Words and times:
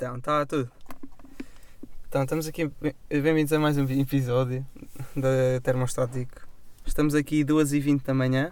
Então, 0.00 0.16
está 0.16 0.46
tudo. 0.46 0.72
Então, 2.08 2.22
estamos 2.22 2.46
aqui. 2.48 2.70
bem- 2.80 2.94
Bem-vindos 3.10 3.52
a 3.52 3.58
mais 3.58 3.76
um 3.76 3.84
episódio 3.84 4.66
da 5.14 5.60
Termostático. 5.62 6.48
Estamos 6.86 7.14
aqui 7.14 7.44
2h20 7.44 8.02
da 8.02 8.14
manhã. 8.14 8.50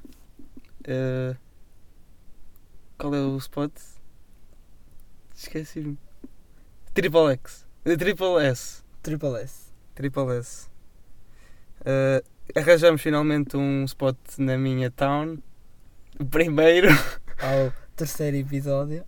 Eh, 0.84 1.34
qual 2.98 3.14
é 3.14 3.20
o 3.22 3.38
spot? 3.38 3.72
Esqueci-me. 5.34 5.96
Triple 6.92 7.32
X. 7.32 7.66
Triple 7.82 8.44
S. 8.44 8.82
Triple 9.02 9.36
S. 9.40 9.72
Triple 9.94 10.36
S. 10.36 10.68
Eh, 11.82 12.22
arranjamos 12.54 13.00
finalmente 13.00 13.56
um 13.56 13.84
spot 13.86 14.18
na 14.36 14.58
minha 14.58 14.90
town. 14.90 15.38
O 16.20 16.26
primeiro. 16.26 16.88
Ao 17.40 17.72
terceiro 17.96 18.36
episódio, 18.36 19.02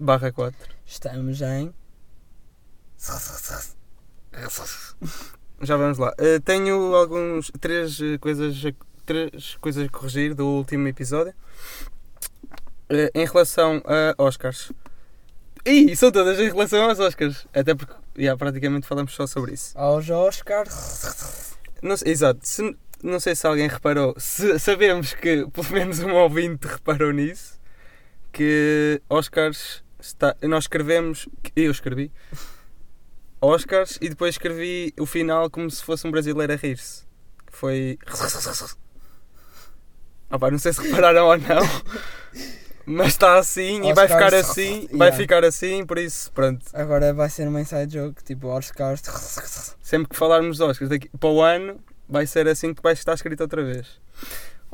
Barra 0.00 0.32
4. 0.32 0.56
estamos 0.86 1.42
em. 1.42 1.74
Já 5.60 5.76
vamos 5.76 5.98
lá. 5.98 6.14
Uh, 6.18 6.40
tenho 6.42 6.94
alguns 6.94 7.50
três 7.60 7.98
coisas 8.18 8.56
a, 8.64 8.72
três 9.04 9.56
coisas 9.60 9.86
a 9.86 9.88
corrigir 9.90 10.34
do 10.34 10.46
último 10.46 10.88
episódio. 10.88 11.34
Uh, 12.90 13.10
em 13.14 13.26
relação 13.26 13.82
a 13.84 14.14
Oscars. 14.22 14.72
Ih, 15.66 15.94
são 15.94 16.10
todas 16.10 16.38
em 16.40 16.48
relação 16.48 16.88
aos 16.88 16.98
Oscars. 16.98 17.46
Até 17.52 17.74
porque 17.74 17.92
já, 18.16 18.34
praticamente 18.36 18.86
falamos 18.86 19.12
só 19.12 19.26
sobre 19.26 19.52
isso. 19.52 19.76
Aos 19.78 20.08
Oscars. 20.08 21.54
Não 21.82 21.94
exato. 22.06 22.40
Se- 22.42 22.76
não 23.02 23.20
sei 23.20 23.34
se 23.34 23.46
alguém 23.46 23.68
reparou. 23.68 24.14
Se, 24.18 24.58
sabemos 24.58 25.12
que 25.12 25.46
pelo 25.48 25.70
menos 25.72 25.98
um 26.00 26.14
ouvinte 26.14 26.66
reparou 26.66 27.12
nisso. 27.12 27.60
Que 28.32 29.02
Oscars 29.10 29.82
está. 30.00 30.36
Nós 30.42 30.64
escrevemos. 30.64 31.28
Eu 31.54 31.70
escrevi. 31.70 32.10
Oscars 33.40 33.98
e 34.00 34.08
depois 34.08 34.34
escrevi 34.34 34.92
o 34.98 35.06
final 35.06 35.48
como 35.48 35.70
se 35.70 35.82
fosse 35.82 36.06
um 36.06 36.10
brasileiro 36.10 36.52
a 36.52 36.56
rir-se. 36.56 37.04
Que 37.46 37.56
foi. 37.56 37.98
Ah, 40.32 40.38
pá, 40.38 40.48
não 40.48 40.58
sei 40.60 40.72
se 40.72 40.80
repararam 40.80 41.26
ou 41.26 41.36
não. 41.36 41.62
Mas 42.86 43.08
está 43.08 43.36
assim 43.38 43.78
e 43.88 43.92
vai 43.92 44.04
Oscars. 44.06 44.12
ficar 44.12 44.34
assim. 44.34 44.88
Vai 44.96 45.08
Yeah. 45.08 45.16
ficar 45.16 45.44
assim, 45.44 45.84
por 45.84 45.98
isso, 45.98 46.30
pronto. 46.32 46.64
Agora 46.72 47.12
vai 47.12 47.28
ser 47.28 47.46
uma 47.48 47.60
inside 47.60 47.92
joke, 47.92 48.22
tipo 48.24 48.46
Oscars. 48.48 49.02
Sempre 49.82 50.08
que 50.10 50.16
falarmos 50.16 50.56
de 50.56 50.62
Oscars 50.62 50.88
daqui 50.88 51.08
para 51.18 51.28
o 51.28 51.42
ano, 51.42 51.80
vai 52.08 52.26
ser 52.26 52.46
assim 52.48 52.72
que 52.72 52.82
vai 52.82 52.92
estar 52.92 53.14
escrito 53.14 53.40
outra 53.42 53.62
vez. 53.64 54.00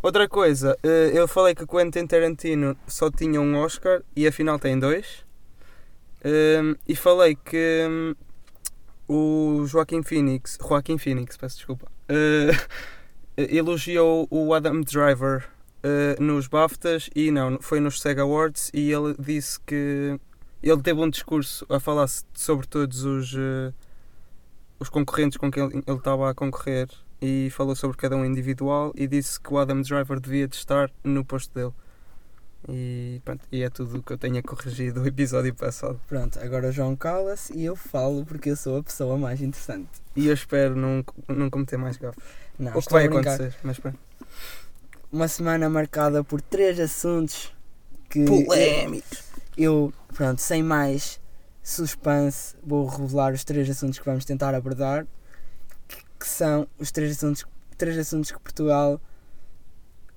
Outra 0.03 0.29
coisa, 0.29 0.79
eh, 0.83 1.11
eu 1.15 1.27
falei 1.27 1.55
que 1.55 1.67
Quentin 1.67 2.07
Tarantino 2.07 2.77
só 2.87 3.11
tinha 3.11 3.41
um 3.41 3.57
Oscar 3.57 4.03
e 4.15 4.27
afinal 4.27 4.59
tem 4.59 4.79
dois. 4.79 5.25
Ehm, 6.23 6.75
E 6.87 6.95
falei 6.95 7.35
que 7.37 7.87
hum, 7.89 8.15
o 9.09 9.67
Joaquim 9.67 10.03
Phoenix, 10.03 10.59
Joaquim 10.61 10.99
Phoenix, 10.99 11.37
peço 11.37 11.57
desculpa, 11.57 11.91
eh, 12.09 12.51
elogiou 13.37 14.27
o 14.31 14.53
Adam 14.55 14.81
Driver 14.83 15.49
eh, 15.83 16.17
nos 16.21 16.47
BAFTAs 16.47 17.09
e 17.15 17.31
não, 17.31 17.59
foi 17.61 17.81
nos 17.81 18.01
SEG 18.01 18.21
Awards 18.21 18.71
e 18.75 18.93
ele 18.93 19.15
disse 19.19 19.59
que 19.61 20.19
ele 20.63 20.83
teve 20.83 21.01
um 21.01 21.09
discurso 21.11 21.67
a 21.69 21.81
falar 21.81 22.07
sobre 22.35 22.67
todos 22.67 23.05
os 23.05 23.35
os 24.79 24.89
concorrentes 24.89 25.39
com 25.39 25.51
quem 25.51 25.65
ele 25.65 25.83
estava 25.89 26.31
a 26.31 26.35
concorrer 26.35 26.89
e 27.21 27.49
falou 27.51 27.75
sobre 27.75 27.97
cada 27.97 28.17
um 28.17 28.25
individual 28.25 28.93
e 28.95 29.07
disse 29.07 29.41
que 29.41 29.53
o 29.53 29.59
Adam 29.59 29.81
Driver 29.81 30.21
devia 30.21 30.47
de 30.47 30.57
estar 30.57 30.91
no 31.03 31.25
posto 31.25 31.55
dele. 31.55 31.73
E, 32.69 33.21
pronto, 33.25 33.45
e 33.53 33.63
é 33.63 33.71
tudo 33.71 33.99
o 33.99 34.03
que 34.03 34.13
eu 34.13 34.19
tenho 34.19 34.39
a 34.39 34.43
corrigir 34.43 34.93
do 34.93 35.07
episódio 35.07 35.55
passado. 35.55 36.01
Pronto, 36.09 36.39
agora 36.41 36.69
o 36.69 36.73
João 36.73 36.97
cala-se 36.97 37.57
e 37.57 37.65
eu 37.65 37.77
falo 37.77 38.25
porque 38.25 38.51
eu 38.51 38.57
sou 38.57 38.79
a 38.79 38.83
pessoa 38.83 39.17
mais 39.17 39.41
interessante. 39.41 39.89
E 40.17 40.27
eu 40.27 40.35
espero 40.35 40.75
não, 40.75 41.05
não 41.29 41.49
cometer 41.49 41.77
mais 41.77 41.97
gafos. 41.97 42.23
Não, 42.59 42.73
o 42.77 42.83
que 42.83 42.93
vai 42.93 43.07
acontecer, 43.07 43.55
mas 43.63 43.79
pronto. 43.79 43.99
Uma 45.13 45.29
semana 45.29 45.71
marcada 45.71 46.25
por 46.25 46.41
três 46.41 46.81
assuntos 46.81 47.55
que 48.11 48.25
Polémicos! 48.25 49.23
eu, 49.57 49.93
pronto, 50.15 50.41
sem 50.41 50.63
mais 50.63 51.21
suspense, 51.63 52.57
vou 52.65 52.87
revelar 52.87 53.33
os 53.33 53.45
três 53.45 53.69
assuntos 53.71 53.99
que 53.99 54.05
vamos 54.05 54.25
tentar 54.25 54.55
abordar, 54.55 55.07
que, 56.19 56.27
são 56.27 56.67
os 56.79 56.91
três 56.91 57.13
assuntos, 57.13 57.45
três 57.77 57.97
assuntos 57.99 58.31
que 58.31 58.39
Portugal 58.41 59.01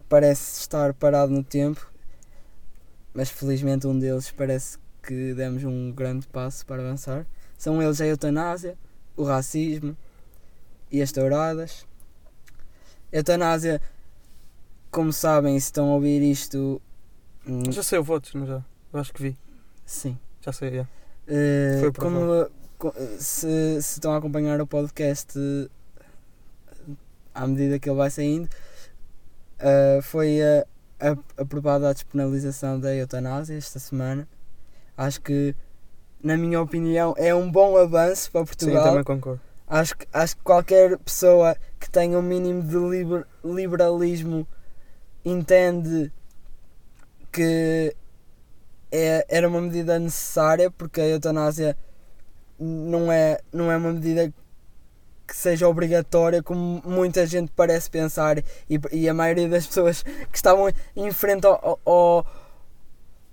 parece 0.07 0.61
estar 0.61 0.93
parado 0.93 1.31
no 1.31 1.43
tempo, 1.43 1.91
mas 3.13 3.29
felizmente 3.29 3.85
um 3.87 3.97
deles 3.97 4.31
parece 4.31 4.77
que 5.03 5.33
demos 5.33 5.63
um 5.63 5.91
grande 5.91 6.27
passo 6.27 6.65
para 6.65 6.81
avançar. 6.81 7.25
São 7.57 7.81
eles 7.81 7.99
a 8.01 8.05
eutanásia, 8.07 8.77
o 9.15 9.23
racismo 9.23 9.95
e 10.91 11.01
as 11.01 11.11
touradas. 11.11 11.85
Eutanásia, 13.11 13.81
como 14.91 15.11
sabem, 15.11 15.59
se 15.59 15.65
estão 15.65 15.89
a 15.89 15.93
ouvir 15.95 16.21
isto, 16.21 16.81
hum, 17.47 17.71
Já 17.71 17.83
sei 17.83 17.99
o 17.99 18.03
voto, 18.03 18.37
não 18.37 18.45
já? 18.45 18.63
Eu 18.93 18.99
acho 18.99 19.13
que 19.13 19.21
vi. 19.21 19.37
sim. 19.85 20.17
Já 20.41 20.53
sei, 20.53 20.73
já. 20.73 20.83
Uh, 20.83 21.79
Foi 21.81 21.91
como 21.91 22.49
co- 22.77 22.93
se, 23.17 23.81
se 23.81 23.95
estão 23.95 24.13
a 24.13 24.17
acompanhar 24.17 24.59
o 24.61 24.65
podcast 24.65 25.37
à 27.41 27.47
medida 27.47 27.79
que 27.79 27.89
ele 27.89 27.97
vai 27.97 28.09
saindo, 28.09 28.49
uh, 29.59 30.01
foi 30.01 30.39
uh, 30.41 30.65
a- 30.99 31.41
aprovada 31.41 31.89
a 31.89 31.93
despenalização 31.93 32.79
da 32.79 32.93
eutanásia 32.95 33.57
esta 33.57 33.79
semana. 33.79 34.27
Acho 34.97 35.21
que, 35.21 35.55
na 36.21 36.35
minha 36.35 36.61
opinião, 36.61 37.13
é 37.17 37.33
um 37.33 37.49
bom 37.49 37.77
avanço 37.77 38.29
para 38.31 38.41
Sim, 38.41 38.45
Portugal. 38.47 38.83
também 38.83 39.03
concordo. 39.03 39.41
Acho 39.67 39.95
que, 39.97 40.07
acho 40.11 40.35
que 40.35 40.43
qualquer 40.43 40.97
pessoa 40.97 41.55
que 41.79 41.89
tenha 41.89 42.17
um 42.17 42.21
mínimo 42.21 42.61
de 42.63 42.75
liber- 42.75 43.25
liberalismo 43.45 44.45
entende 45.23 46.11
que 47.31 47.95
é, 48.91 49.25
era 49.29 49.47
uma 49.47 49.61
medida 49.61 49.99
necessária 49.99 50.71
porque 50.71 50.99
a 50.99 51.07
eutanásia 51.07 51.77
não 52.59 53.11
é, 53.11 53.39
não 53.53 53.71
é 53.71 53.77
uma 53.77 53.93
medida 53.93 54.33
que 55.29 55.35
seja 55.37 55.67
obrigatória 55.67 56.41
como 56.41 56.81
muita 56.85 57.25
gente 57.27 57.51
parece 57.55 57.89
pensar 57.89 58.39
e, 58.69 58.79
e 58.91 59.07
a 59.07 59.13
maioria 59.13 59.47
das 59.47 59.65
pessoas 59.67 60.01
que 60.03 60.35
estavam 60.35 60.71
em 60.95 61.11
frente 61.11 61.45
ao, 61.45 61.79
ao- 61.85 62.25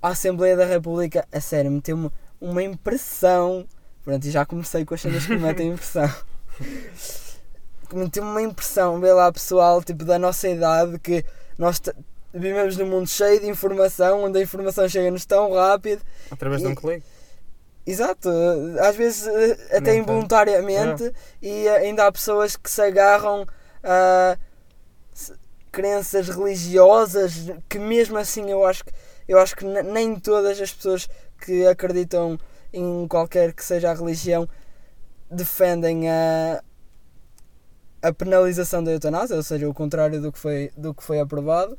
à 0.03 0.09
Assembleia 0.09 0.57
da 0.57 0.65
República 0.67 1.27
a 1.33 1.41
sério, 1.41 1.71
meteu-me 1.71 2.11
uma 2.41 2.63
impressão 2.63 3.67
Pronto, 4.05 4.25
e 4.25 4.31
já 4.31 4.45
comecei 4.47 4.85
com 4.85 4.95
as 4.95 5.01
cenas 5.01 5.27
que 5.27 5.33
me 5.35 5.41
metem 5.41 5.69
impressão. 5.73 6.09
Meteu-me 7.93 8.29
uma 8.31 8.43
impressão, 8.43 9.01
vê 9.01 9.13
lá 9.13 9.33
pessoal, 9.33 9.83
tipo 9.83 10.05
da 10.05 10.19
nossa 10.19 10.49
idade, 10.49 10.99
que 10.99 11.25
nós 11.57 11.81
vivemos 12.35 12.77
num 12.77 12.87
mundo 12.87 13.09
cheio 13.09 13.41
de 13.41 13.49
informação, 13.49 14.25
onde 14.25 14.39
a 14.39 14.43
informação 14.43 14.89
chega-nos 14.89 15.25
tão 15.25 15.53
rápido. 15.55 16.03
Através 16.31 16.61
de 16.63 16.69
um 16.69 16.73
E- 16.73 16.77
clique. 16.77 17.07
Exato, 17.87 18.29
às 18.81 18.97
vezes 18.97 19.27
eh, 19.29 19.77
até 19.77 19.93
Não 19.93 19.99
involuntariamente, 20.01 21.13
e 21.41 21.67
eh, 21.69 21.77
ainda 21.79 22.07
há 22.07 22.11
pessoas 22.13 22.57
que 22.57 22.69
se 22.71 22.83
agarram 22.83 23.47
a 23.85 24.37
crenças 25.71 26.29
religiosas 26.29 27.35
que 27.69 27.79
mesmo 27.79 28.17
assim 28.19 28.51
eu 28.51 28.65
acho 28.65 28.85
que 28.85 28.93
eu 29.29 29.39
acho 29.39 29.55
que 29.57 29.65
ne- 29.65 29.83
nem 29.83 30.19
todas 30.19 30.61
as 30.61 30.73
pessoas 30.73 31.09
que 31.41 31.67
acreditam 31.67 32.39
em 32.73 33.07
qualquer 33.09 33.53
que 33.53 33.65
seja 33.65 33.91
a 33.91 33.95
religião 33.95 34.49
defendem 35.31 36.09
a 36.11 36.63
a 38.03 38.13
penalização 38.13 38.85
da 38.85 38.93
eutanásia, 38.93 39.35
ou 39.37 39.43
seja, 39.43 39.69
o 39.69 39.75
contrário 39.75 40.21
do 40.21 40.31
que 40.33 40.39
foi 40.39 40.71
do 40.77 40.95
que 40.95 41.03
foi 41.03 41.19
aprovado. 41.21 41.77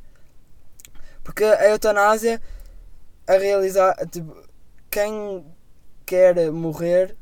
Porque 1.24 1.44
a 1.44 1.68
eutanásia 1.70 2.40
a 3.26 3.32
realizar, 3.38 3.94
tipo, 4.10 4.34
quem 4.90 5.44
quer 6.08 6.50
morrer 6.50 7.14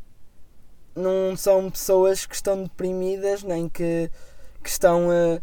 não 0.94 1.36
são 1.36 1.68
pessoas 1.68 2.24
que 2.24 2.36
estão 2.36 2.62
deprimidas 2.62 3.42
nem 3.42 3.68
que, 3.68 4.08
que 4.62 4.70
estão 4.70 5.12
eh, 5.12 5.40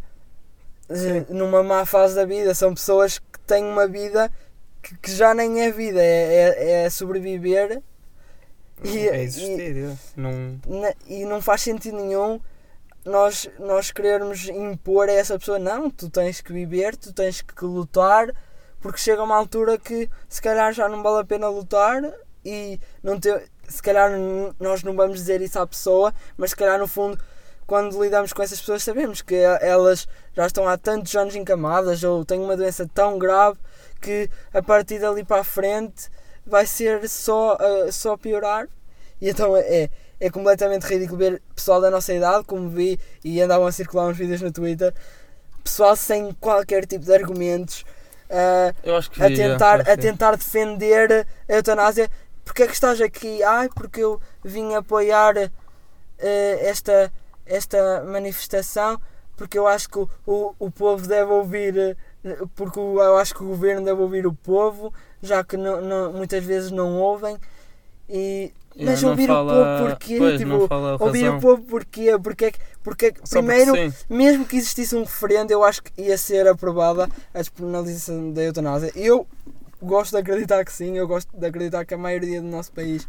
numa 1.28 1.62
má 1.62 1.84
fase 1.84 2.14
da 2.14 2.24
vida, 2.24 2.54
são 2.54 2.72
pessoas 2.74 3.18
que 3.18 3.38
têm 3.46 3.64
uma 3.64 3.86
vida 3.86 4.32
que, 4.82 4.96
que 4.96 5.10
já 5.12 5.34
nem 5.34 5.62
é 5.62 5.70
vida, 5.70 6.02
é, 6.02 6.54
é, 6.56 6.84
é 6.84 6.90
sobreviver. 6.90 7.82
E, 8.82 9.08
é 9.08 9.22
existir, 9.22 9.76
é. 9.76 9.96
Não... 10.16 10.58
e, 11.06 11.20
e 11.20 11.24
não 11.26 11.40
faz 11.40 11.60
sentido 11.60 11.96
nenhum 11.98 12.40
nós, 13.04 13.48
nós 13.58 13.90
querermos 13.90 14.48
impor 14.48 15.08
a 15.08 15.12
essa 15.12 15.38
pessoa, 15.38 15.58
não, 15.58 15.90
tu 15.90 16.08
tens 16.08 16.40
que 16.40 16.52
viver, 16.52 16.96
tu 16.96 17.12
tens 17.12 17.42
que 17.42 17.64
lutar, 17.64 18.34
porque 18.80 18.98
chega 18.98 19.22
uma 19.22 19.36
altura 19.36 19.78
que 19.78 20.08
se 20.28 20.40
calhar 20.40 20.72
já 20.72 20.88
não 20.88 21.02
vale 21.02 21.20
a 21.20 21.24
pena 21.24 21.48
lutar 21.48 22.02
e 22.44 22.78
não 23.02 23.18
ter, 23.18 23.50
se 23.68 23.82
calhar 23.82 24.10
nós 24.60 24.82
não 24.82 24.94
vamos 24.94 25.18
dizer 25.18 25.40
isso 25.40 25.58
à 25.58 25.66
pessoa, 25.66 26.12
mas 26.36 26.50
se 26.50 26.56
calhar 26.56 26.78
no 26.78 26.86
fundo 26.86 27.18
quando 27.66 28.02
lidamos 28.02 28.32
com 28.32 28.42
essas 28.42 28.60
pessoas 28.60 28.82
sabemos 28.82 29.22
que 29.22 29.34
elas 29.34 30.06
já 30.34 30.46
estão 30.46 30.68
há 30.68 30.76
tantos 30.76 31.14
anos 31.16 31.34
encamadas 31.34 32.04
ou 32.04 32.24
têm 32.24 32.40
uma 32.40 32.56
doença 32.56 32.88
tão 32.92 33.18
grave 33.18 33.58
que 34.00 34.28
a 34.52 34.62
partir 34.62 34.98
dali 34.98 35.24
para 35.24 35.40
a 35.40 35.44
frente 35.44 36.10
vai 36.46 36.66
ser 36.66 37.08
só, 37.08 37.56
uh, 37.56 37.90
só 37.90 38.16
piorar 38.16 38.68
E 39.20 39.30
então 39.30 39.56
é, 39.56 39.88
é 40.20 40.30
completamente 40.30 40.86
ridículo 40.86 41.18
ver 41.18 41.42
pessoal 41.54 41.80
da 41.80 41.90
nossa 41.90 42.12
idade, 42.12 42.44
como 42.44 42.68
vi, 42.68 42.98
e 43.24 43.40
andavam 43.40 43.66
a 43.66 43.72
circular 43.72 44.06
uns 44.06 44.16
vídeos 44.16 44.42
no 44.42 44.52
Twitter, 44.52 44.92
pessoal 45.62 45.96
sem 45.96 46.32
qualquer 46.34 46.86
tipo 46.86 47.04
de 47.04 47.14
argumentos. 47.14 47.84
Uh, 48.30 48.90
a 49.20 49.28
tentar, 49.28 49.80
a 49.82 49.96
tentar 49.96 50.36
defender 50.36 51.26
a 51.48 51.52
eutanásia. 51.52 52.10
Porque 52.44 52.62
é 52.62 52.66
que 52.66 52.72
estás 52.74 53.00
aqui? 53.00 53.42
Ai, 53.42 53.68
porque 53.74 54.00
eu 54.00 54.20
vim 54.44 54.74
apoiar 54.74 55.36
eh, 56.18 56.58
esta, 56.68 57.12
esta 57.46 58.04
manifestação, 58.04 59.00
porque 59.36 59.58
eu 59.58 59.66
acho 59.66 59.88
que 59.88 59.98
o, 59.98 60.08
o, 60.26 60.54
o 60.58 60.70
povo 60.70 61.06
deve 61.06 61.30
ouvir, 61.32 61.76
eh, 61.78 61.96
porque 62.54 62.78
eu 62.78 63.16
acho 63.16 63.34
que 63.34 63.42
o 63.42 63.48
governo 63.48 63.84
deve 63.84 64.00
ouvir 64.00 64.26
o 64.26 64.32
povo, 64.34 64.92
já 65.22 65.42
que 65.42 65.56
não, 65.56 65.80
não- 65.80 66.12
muitas 66.12 66.44
vezes 66.44 66.70
não 66.70 66.96
ouvem. 67.00 67.36
E, 68.08 68.52
mas 68.76 69.00
não 69.02 69.10
ouvir 69.10 69.26
fala- 69.26 69.52
o 69.52 69.78
povo 69.78 69.88
porquê? 69.90 70.18
Pois, 70.18 70.38
Tipo, 70.38 70.68
ouvir 71.00 71.22
razão. 71.22 71.38
o 71.38 71.40
povo 71.40 71.62
porquê? 71.62 72.18
Porque 72.22 72.44
é 72.46 72.50
que, 72.52 72.58
porque 72.82 73.06
é 73.06 73.12
porque 73.12 73.28
primeiro, 73.30 73.72
sim. 73.74 73.92
mesmo 74.10 74.44
que 74.44 74.56
existisse 74.56 74.94
um 74.94 75.04
referendo, 75.04 75.50
eu 75.52 75.64
acho 75.64 75.82
que 75.82 76.02
ia 76.02 76.18
ser 76.18 76.46
aprovada 76.46 77.08
a 77.32 77.38
despenalização 77.38 78.32
da 78.32 78.42
eutanásia. 78.42 78.92
Eu 78.94 79.26
gosto 79.84 80.12
de 80.12 80.18
acreditar 80.18 80.64
que 80.64 80.72
sim, 80.72 80.96
eu 80.96 81.06
gosto 81.06 81.36
de 81.36 81.46
acreditar 81.46 81.84
que 81.84 81.94
a 81.94 81.98
maioria 81.98 82.40
do 82.40 82.48
nosso 82.48 82.72
país 82.72 83.06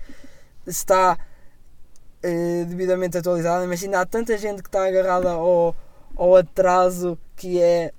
está 0.65 1.17
eh, 2.21 2.65
devidamente 2.67 3.17
atualizada, 3.17 3.67
mas 3.67 3.83
ainda 3.83 4.01
há 4.01 4.05
tanta 4.05 4.37
gente 4.37 4.61
que 4.61 4.69
está 4.69 4.85
agarrada 4.85 5.31
ao, 5.31 5.75
ao 6.15 6.35
atraso 6.35 7.17
que 7.35 7.61
é 7.61 7.93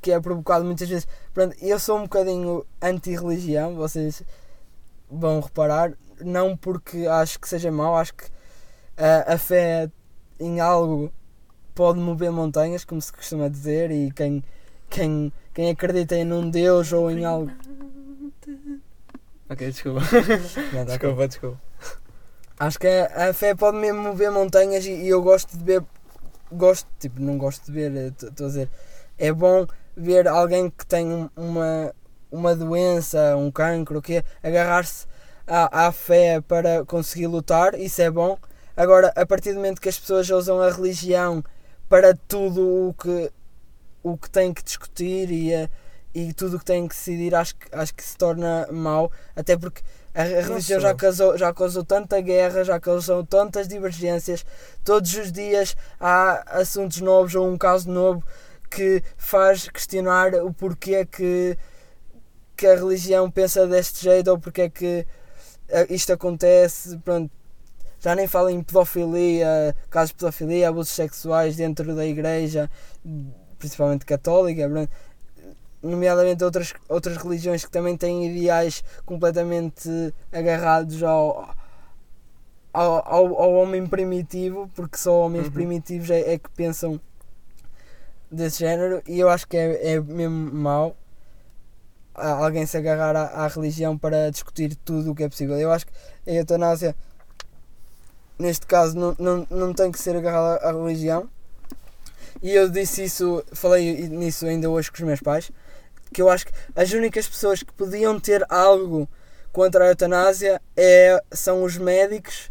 que 0.00 0.12
é 0.12 0.20
provocado 0.20 0.64
muitas 0.64 0.88
vezes. 0.88 1.06
Pronto, 1.34 1.54
eu 1.60 1.78
sou 1.78 1.98
um 1.98 2.02
bocadinho 2.04 2.64
anti-religião, 2.80 3.74
vocês 3.74 4.22
vão 5.10 5.40
reparar, 5.40 5.92
não 6.20 6.56
porque 6.56 7.06
acho 7.06 7.38
que 7.38 7.48
seja 7.48 7.70
mau, 7.70 7.96
acho 7.96 8.14
que 8.14 8.24
a, 8.96 9.34
a 9.34 9.38
fé 9.38 9.90
em 10.38 10.60
algo 10.60 11.12
pode 11.74 11.98
mover 11.98 12.30
montanhas, 12.30 12.84
como 12.84 13.00
se 13.00 13.12
costuma 13.12 13.48
dizer, 13.48 13.90
e 13.90 14.10
quem, 14.12 14.44
quem, 14.88 15.32
quem 15.60 15.70
acredita 15.70 16.16
em 16.16 16.32
um 16.32 16.48
Deus 16.48 16.90
ou 16.90 17.10
em 17.10 17.22
algo. 17.22 17.50
Ok, 19.50 19.70
desculpa. 19.70 20.00
Não, 20.72 20.86
tá 20.86 20.96
desculpa, 20.96 21.28
desculpa. 21.28 21.60
Acho 22.58 22.78
que 22.78 22.86
a, 22.86 23.28
a 23.28 23.34
fé 23.34 23.54
pode 23.54 23.76
mesmo 23.76 24.00
mover 24.00 24.30
montanhas 24.30 24.86
e, 24.86 24.90
e 24.90 25.08
eu 25.08 25.20
gosto 25.22 25.56
de 25.58 25.62
ver. 25.62 25.84
Gosto, 26.50 26.88
tipo, 26.98 27.20
não 27.20 27.36
gosto 27.38 27.66
de 27.66 27.72
ver, 27.72 27.92
estou 28.20 28.46
a 28.46 28.48
dizer. 28.48 28.68
É 29.18 29.30
bom 29.32 29.66
ver 29.96 30.26
alguém 30.26 30.68
que 30.70 30.84
tem 30.86 31.06
um- 31.06 31.28
uma, 31.36 31.94
uma 32.32 32.56
doença, 32.56 33.36
um 33.36 33.50
cancro, 33.52 33.98
o 33.98 34.02
quê, 34.02 34.24
agarrar-se 34.42 35.06
à, 35.46 35.86
à 35.86 35.92
fé 35.92 36.40
para 36.40 36.84
conseguir 36.86 37.26
lutar, 37.28 37.78
isso 37.78 38.00
é 38.02 38.10
bom. 38.10 38.36
Agora, 38.76 39.12
a 39.14 39.24
partir 39.26 39.50
do 39.52 39.56
momento 39.56 39.80
que 39.80 39.88
as 39.90 39.98
pessoas 40.00 40.28
usam 40.30 40.60
a 40.60 40.70
religião 40.72 41.44
para 41.88 42.14
tudo 42.26 42.88
o 42.88 42.94
que, 42.94 43.30
o 44.02 44.16
que 44.16 44.30
têm 44.30 44.52
que 44.52 44.62
discutir 44.62 45.30
e, 45.30 45.54
a- 45.54 45.68
e 46.14 46.32
tudo 46.32 46.56
o 46.56 46.58
que 46.58 46.64
têm 46.64 46.88
que 46.88 46.94
decidir, 46.94 47.34
acho 47.34 47.54
que, 47.56 47.66
acho 47.72 47.94
que 47.94 48.02
se 48.02 48.16
torna 48.16 48.66
mau. 48.72 49.10
Até 49.36 49.56
porque 49.56 49.82
a, 50.14 50.22
religião 50.24 50.80
já 50.80 50.94
causou, 50.94 51.38
já 51.38 51.52
causou 51.54 51.84
tanta 51.84 52.20
guerra, 52.20 52.64
já 52.64 52.80
causou 52.80 53.24
tantas 53.24 53.68
divergências. 53.68 54.44
Todos 54.84 55.14
os 55.14 55.30
dias 55.30 55.76
há 56.00 56.58
assuntos 56.60 57.00
novos 57.00 57.34
ou 57.34 57.48
um 57.48 57.56
caso 57.58 57.88
novo 57.90 58.24
que 58.70 59.02
faz 59.16 59.68
questionar 59.68 60.34
o 60.34 60.52
porquê 60.52 61.04
que, 61.04 61.56
que 62.56 62.66
a 62.66 62.74
religião 62.76 63.30
pensa 63.30 63.66
deste 63.66 64.02
jeito 64.02 64.28
ou 64.30 64.38
porque 64.38 64.62
é 64.62 64.68
que 64.68 65.06
eh, 65.68 65.86
isto 65.90 66.12
acontece. 66.12 66.96
Pronto, 66.98 67.30
já 68.00 68.14
nem 68.14 68.26
falo 68.26 68.48
em 68.50 68.62
pedofilia, 68.62 69.74
casos 69.90 70.10
de 70.10 70.16
pedofilia, 70.16 70.68
abusos 70.68 70.92
sexuais 70.94 71.56
dentro 71.56 71.94
da 71.94 72.04
igreja, 72.06 72.70
principalmente 73.60 74.04
católica, 74.04 74.68
nomeadamente 75.82 76.42
outras, 76.42 76.74
outras 76.88 77.16
religiões 77.16 77.64
que 77.64 77.70
também 77.70 77.96
têm 77.96 78.26
ideais 78.26 78.82
completamente 79.06 79.88
agarrados 80.32 81.02
ao, 81.02 81.54
ao, 82.72 83.08
ao, 83.08 83.42
ao 83.42 83.52
homem 83.54 83.86
primitivo, 83.86 84.68
porque 84.74 84.98
só 84.98 85.20
homens 85.20 85.46
Uhum. 85.46 85.52
primitivos 85.52 86.10
é, 86.10 86.34
é 86.34 86.38
que 86.38 86.50
pensam 86.50 87.00
desse 88.30 88.60
género, 88.60 89.02
e 89.06 89.18
eu 89.18 89.28
acho 89.28 89.46
que 89.46 89.56
é, 89.56 89.92
é 89.94 90.00
mesmo 90.00 90.52
mau 90.52 90.96
alguém 92.14 92.66
se 92.66 92.76
agarrar 92.76 93.16
à, 93.16 93.44
à 93.44 93.48
religião 93.48 93.96
para 93.96 94.30
discutir 94.30 94.76
tudo 94.84 95.12
o 95.12 95.14
que 95.14 95.22
é 95.24 95.28
possível. 95.28 95.58
Eu 95.58 95.72
acho 95.72 95.86
que 95.86 95.92
a 96.26 96.32
eutanásia, 96.32 96.94
neste 98.38 98.66
caso, 98.66 98.96
não, 98.98 99.16
não, 99.18 99.46
não 99.50 99.72
tem 99.72 99.90
que 99.90 99.98
ser 99.98 100.14
agarrada 100.16 100.56
à 100.68 100.72
religião. 100.72 101.28
E 102.42 102.50
eu 102.54 102.68
disse 102.68 103.04
isso, 103.04 103.44
falei 103.52 104.08
nisso 104.08 104.46
ainda 104.46 104.68
hoje 104.70 104.90
com 104.90 104.96
os 104.96 105.02
meus 105.02 105.20
pais, 105.20 105.50
que 106.12 106.20
eu 106.22 106.28
acho 106.28 106.46
que 106.46 106.52
as 106.74 106.92
únicas 106.92 107.28
pessoas 107.28 107.62
que 107.62 107.72
podiam 107.72 108.18
ter 108.18 108.44
algo 108.48 109.08
contra 109.52 109.84
a 109.84 109.88
eutanásia 109.88 110.60
é, 110.76 111.22
são 111.32 111.62
os 111.62 111.76
médicos 111.76 112.50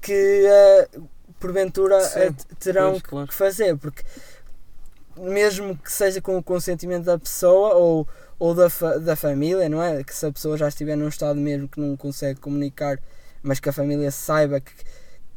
que 0.00 0.44
eh, 0.46 0.88
porventura 1.38 2.00
Sim, 2.00 2.18
eh, 2.20 2.32
terão 2.58 2.90
pois, 2.92 3.02
claro. 3.02 3.28
que 3.28 3.34
fazer, 3.34 3.76
porque 3.76 4.02
mesmo 5.16 5.76
que 5.76 5.92
seja 5.92 6.20
com 6.20 6.36
o 6.38 6.42
consentimento 6.42 7.04
da 7.04 7.18
pessoa 7.18 7.74
ou, 7.74 8.08
ou 8.38 8.54
da, 8.54 8.68
fa- 8.70 8.98
da 8.98 9.14
família, 9.14 9.68
não 9.68 9.82
é? 9.82 10.02
Que 10.02 10.14
se 10.14 10.26
a 10.26 10.32
pessoa 10.32 10.56
já 10.56 10.68
estiver 10.68 10.96
num 10.96 11.08
estado 11.08 11.38
mesmo 11.38 11.68
que 11.68 11.80
não 11.80 11.96
consegue 11.96 12.40
comunicar, 12.40 12.98
mas 13.42 13.60
que 13.60 13.68
a 13.68 13.72
família 13.72 14.10
saiba 14.10 14.60
que, 14.60 14.72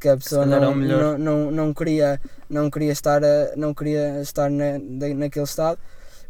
que 0.05 0.09
a 0.09 0.17
pessoa 0.17 0.43
é 0.43 0.45
não, 0.45 0.75
não, 0.75 1.17
não, 1.17 1.51
não 1.51 1.73
queria, 1.73 2.21
não 2.47 2.69
queria 2.69 2.91
estar, 2.91 3.23
a- 3.23 3.55
não 3.55 3.73
queria 3.73 4.21
estar 4.21 4.51
na, 4.51 4.77
naquele 5.15 5.45
estado. 5.45 5.79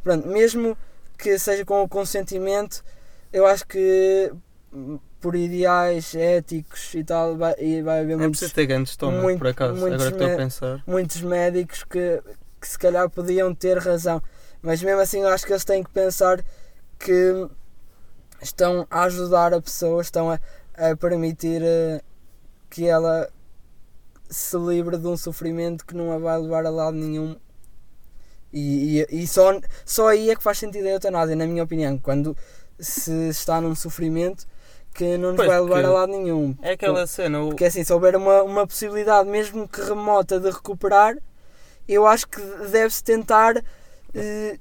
Pronto, 0.01 0.25
mesmo 0.30 0.77
que 1.18 1.38
seja 1.38 1.66
com 1.66 1.83
o 1.83 1.89
consentimento, 1.89 2.81
eu 3.33 3.45
acho 3.45 3.68
que 3.68 4.31
por 5.19 5.36
ideais 5.36 6.16
éticos 6.16 6.94
e 6.95 7.04
tal, 7.04 7.36
vai, 7.36 7.54
e 7.60 7.81
vai 7.81 8.00
haver 8.01 8.13
É 8.13 8.18
muitos, 8.18 8.39
preciso 8.39 8.54
ter 8.56 8.66
grande 8.66 8.89
estômago, 8.89 9.22
muito- 9.24 9.39
por 9.39 9.48
acaso. 9.48 9.74
muitos 9.74 9.94
Agora 10.06 10.10
estou 10.16 10.27
a 10.33 10.38
pensar. 10.38 10.83
muitos 10.88 11.22
médicos 11.22 11.83
que, 11.83 12.22
que 12.62 12.68
se 12.68 12.80
calhar 12.80 13.10
podiam 13.10 13.54
ter 13.54 13.77
razão, 13.77 14.22
mas 14.62 14.81
mesmo 14.81 15.01
assim 15.01 15.19
eu 15.22 15.27
acho 15.30 15.45
que 15.45 15.51
eles 15.51 15.66
têm 15.66 15.83
que 15.83 15.89
pensar 15.89 16.42
que 16.98 17.50
estão 18.41 18.88
a 18.89 19.03
ajudar 19.03 19.53
a 19.53 19.62
pessoa, 19.62 20.01
estão 20.01 20.32
a, 20.32 20.39
a 20.77 20.96
permitir 20.96 21.62
eh, 21.63 22.01
que 22.70 22.86
ela 22.88 23.29
se 24.29 24.58
livre 24.58 24.98
de 24.98 25.08
um 25.08 25.17
sofrimento 25.17 25.86
que 25.86 25.96
não 25.96 26.12
a 26.12 26.17
vai 26.17 26.38
levar 26.38 26.65
a 26.65 26.70
lado 26.70 26.98
nenhum. 26.98 27.36
E, 28.51 29.05
e, 29.12 29.24
e 29.24 29.27
só, 29.27 29.60
só 29.86 30.08
aí 30.08 30.29
é 30.29 30.36
que 30.36 30.44
faz 30.44 30.58
sentido 30.58 30.86
a 30.86 30.91
eutanásia, 30.91 31.36
na 31.36 31.46
minha 31.46 31.63
opinião, 31.63 31.98
quando 31.98 32.36
se 32.79 33.29
está 33.29 33.60
num 33.60 33.75
sofrimento 33.75 34.48
que 34.94 35.17
não 35.17 35.29
nos 35.29 35.38
Pois, 35.38 35.48
vai 35.48 35.60
levar 35.60 35.86
a 35.86 35.91
lado 35.91 36.12
nenhum. 36.12 36.55
É 36.62 36.72
aquela 36.72 37.05
cena, 37.05 37.44
o, 37.44 37.50
Porque 37.50 37.65
assim, 37.65 37.84
se 37.84 37.91
houver 37.91 38.15
uma, 38.15 38.44
uma 38.44 38.65
possibilidade, 38.65 39.29
mesmo 39.29 39.67
que 39.67 39.82
remota, 39.82 40.39
de 40.39 40.50
recuperar, 40.50 41.17
eu 41.88 42.08
acho 42.08 42.27
que 42.27 42.39
deve-se 42.72 43.03
tentar 43.03 43.62
eh, 44.13 44.58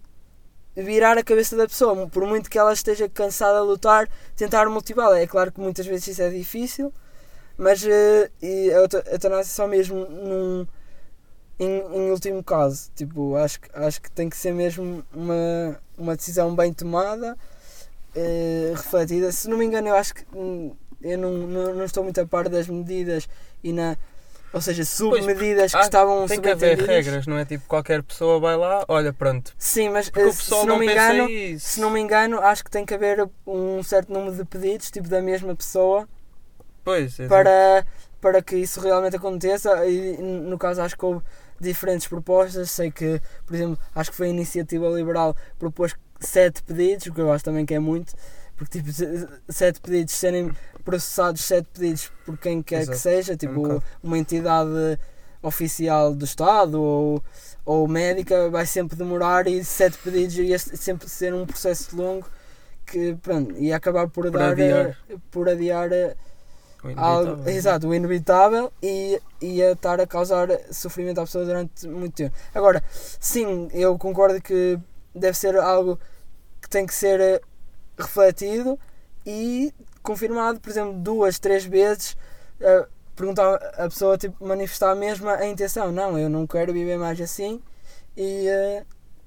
virar 0.76 1.16
a 1.16 1.22
cabeça 1.22 1.56
da 1.56 1.66
pessoa. 1.66 2.08
Por 2.08 2.26
muito 2.26 2.50
que 2.50 2.58
ela 2.58 2.72
esteja 2.72 3.08
cansada 3.08 3.60
de 3.60 3.66
lutar, 3.66 4.08
tentar 4.36 4.68
motivá-la. 4.68 5.20
É 5.20 5.26
claro 5.26 5.52
que 5.52 5.60
muitas 5.60 5.86
vezes 5.86 6.08
isso 6.08 6.22
é 6.22 6.30
difícil, 6.30 6.92
mas 7.56 7.84
eh, 7.86 8.30
a 8.42 8.46
euta- 8.80 9.04
a 9.06 9.12
eutanásia 9.12 9.52
só 9.52 9.66
mesmo 9.66 10.06
num, 10.06 10.66
em, 11.58 11.66
em 11.80 12.10
último 12.10 12.42
caso. 12.42 12.90
Tipo, 12.94 13.36
acho, 13.36 13.60
que- 13.60 13.70
acho 13.74 14.00
que 14.02 14.10
tem 14.10 14.28
que 14.28 14.36
ser 14.36 14.52
mesmo 14.52 15.04
uma, 15.12 15.80
uma 15.98 16.16
decisão 16.16 16.54
bem 16.54 16.72
tomada, 16.72 17.36
eh, 18.14 18.72
refletida. 18.74 19.30
Se 19.32 19.48
não 19.48 19.58
me 19.58 19.64
engano, 19.64 19.88
eu 19.88 19.96
acho 19.96 20.14
que 20.14 20.24
hum, 20.34 20.74
eu 21.02 21.18
não, 21.18 21.30
não, 21.32 21.74
não 21.74 21.84
estou 21.84 22.02
muito 22.04 22.20
a 22.20 22.26
par 22.26 22.48
das 22.48 22.68
medidas 22.68 23.28
e 23.62 23.72
na. 23.72 23.96
Ou 24.52 24.60
seja, 24.60 24.84
submedidas 24.84 25.74
que 25.74 25.80
estavam 25.80 26.28
tem 26.28 26.40
que 26.40 26.48
haver 26.48 26.78
regras, 26.78 27.26
não 27.26 27.36
é? 27.36 27.44
Tipo, 27.44 27.64
qualquer 27.66 28.04
pessoa 28.04 28.38
vai 28.38 28.56
lá, 28.56 28.84
olha, 28.86 29.12
pronto. 29.12 29.52
Sim, 29.58 29.88
mas 29.88 30.08
Porque 30.08 30.28
eh, 30.28 30.32
se 30.32 30.48
não, 30.52 30.66
não, 30.66 30.78
me 30.78 30.86
engano, 30.86 31.28
isso. 31.28 31.68
se 31.70 31.80
não 31.80 31.90
me 31.90 31.98
engano, 32.00 32.38
acho 32.38 32.62
que 32.64 32.70
tem 32.70 32.86
que 32.86 32.94
haver 32.94 33.28
um 33.44 33.82
certo 33.82 34.12
número 34.12 34.36
de 34.36 34.44
pedidos, 34.44 34.92
tipo 34.92 35.08
da 35.08 35.20
mesma 35.20 35.56
pessoa, 35.56 36.08
Pois, 36.84 37.18
é 37.18 37.26
para, 37.28 37.86
para 38.20 38.42
que 38.42 38.56
isso 38.56 38.80
realmente 38.80 39.16
aconteça. 39.16 39.86
E 39.86 40.16
no 40.18 40.58
caso, 40.58 40.82
acho 40.82 40.96
que 40.96 41.04
houve 41.04 41.24
diferentes 41.60 42.06
propostas. 42.06 42.70
Sei 42.70 42.90
que, 42.90 43.20
por 43.46 43.54
exemplo, 43.54 43.78
acho 43.94 44.10
que 44.10 44.16
foi 44.16 44.26
a 44.26 44.30
Iniciativa 44.30 44.88
Liberal 44.90 45.36
propôs 45.58 45.94
sete 46.20 46.62
pedidos, 46.62 47.06
o 47.06 47.12
que 47.14 47.20
eu 47.20 47.32
acho 47.32 47.44
também 47.44 47.66
que 47.66 47.74
é 47.74 47.78
muito, 47.78 48.14
porque 48.56 48.78
tipo, 48.78 48.92
se- 48.92 49.28
sete 49.48 49.80
pedidos 49.80 50.14
serem 50.14 50.52
processados, 50.84 51.42
sete 51.42 51.66
pedidos 51.72 52.10
por 52.24 52.38
quem 52.38 52.62
quer 52.62 52.82
Exato. 52.82 52.96
que 52.96 53.02
seja, 53.02 53.32
um 53.34 53.36
tipo 53.36 53.82
uma 54.02 54.16
entidade 54.18 54.98
oficial 55.42 56.14
do 56.14 56.24
Estado 56.24 56.80
ou, 56.80 57.22
ou 57.64 57.86
médica, 57.86 58.48
vai 58.48 58.64
sempre 58.64 58.96
demorar 58.96 59.46
e 59.46 59.62
sete 59.64 59.98
pedidos 59.98 60.36
ia 60.38 60.58
sempre 60.58 61.08
ser 61.08 61.34
um 61.34 61.44
processo 61.44 61.94
longo 61.96 62.26
que 62.86 63.14
pronto, 63.16 63.54
ia 63.58 63.76
acabar 63.76 64.08
por, 64.08 64.30
Por 64.30 64.38
dar, 64.38 64.52
adiar. 64.52 64.98
eh, 65.10 65.16
por 65.30 65.48
adiar 65.48 65.92
eh, 65.92 66.14
algo, 66.96 67.22
inevitável. 67.30 67.54
exato, 67.54 67.88
o 67.88 67.94
inevitável 67.94 68.72
e 68.82 69.20
ia 69.40 69.72
estar 69.72 70.00
a 70.00 70.06
causar 70.06 70.48
sofrimento 70.72 71.18
à 71.20 71.24
pessoa 71.24 71.44
durante 71.44 71.86
muito 71.88 72.14
tempo. 72.14 72.34
Agora, 72.54 72.82
sim, 73.20 73.68
eu 73.72 73.96
concordo 73.98 74.40
que 74.40 74.78
deve 75.14 75.36
ser 75.36 75.56
algo 75.56 75.98
que 76.60 76.68
tem 76.68 76.86
que 76.86 76.94
ser 76.94 77.20
eh, 77.20 77.40
refletido 77.98 78.78
e 79.26 79.72
confirmado, 80.02 80.60
por 80.60 80.70
exemplo, 80.70 80.94
duas, 80.94 81.38
três 81.38 81.64
vezes. 81.64 82.16
eh, 82.60 82.86
perguntar 83.16 83.54
a 83.78 83.84
pessoa 83.88 84.18
tipo, 84.18 84.44
manifestar 84.44 84.94
mesmo 84.96 85.28
a 85.28 85.46
intenção, 85.46 85.92
não, 85.92 86.18
eu 86.18 86.28
não 86.28 86.46
quero 86.48 86.72
viver 86.72 86.98
mais 86.98 87.20
assim 87.20 87.62
e 88.16 88.48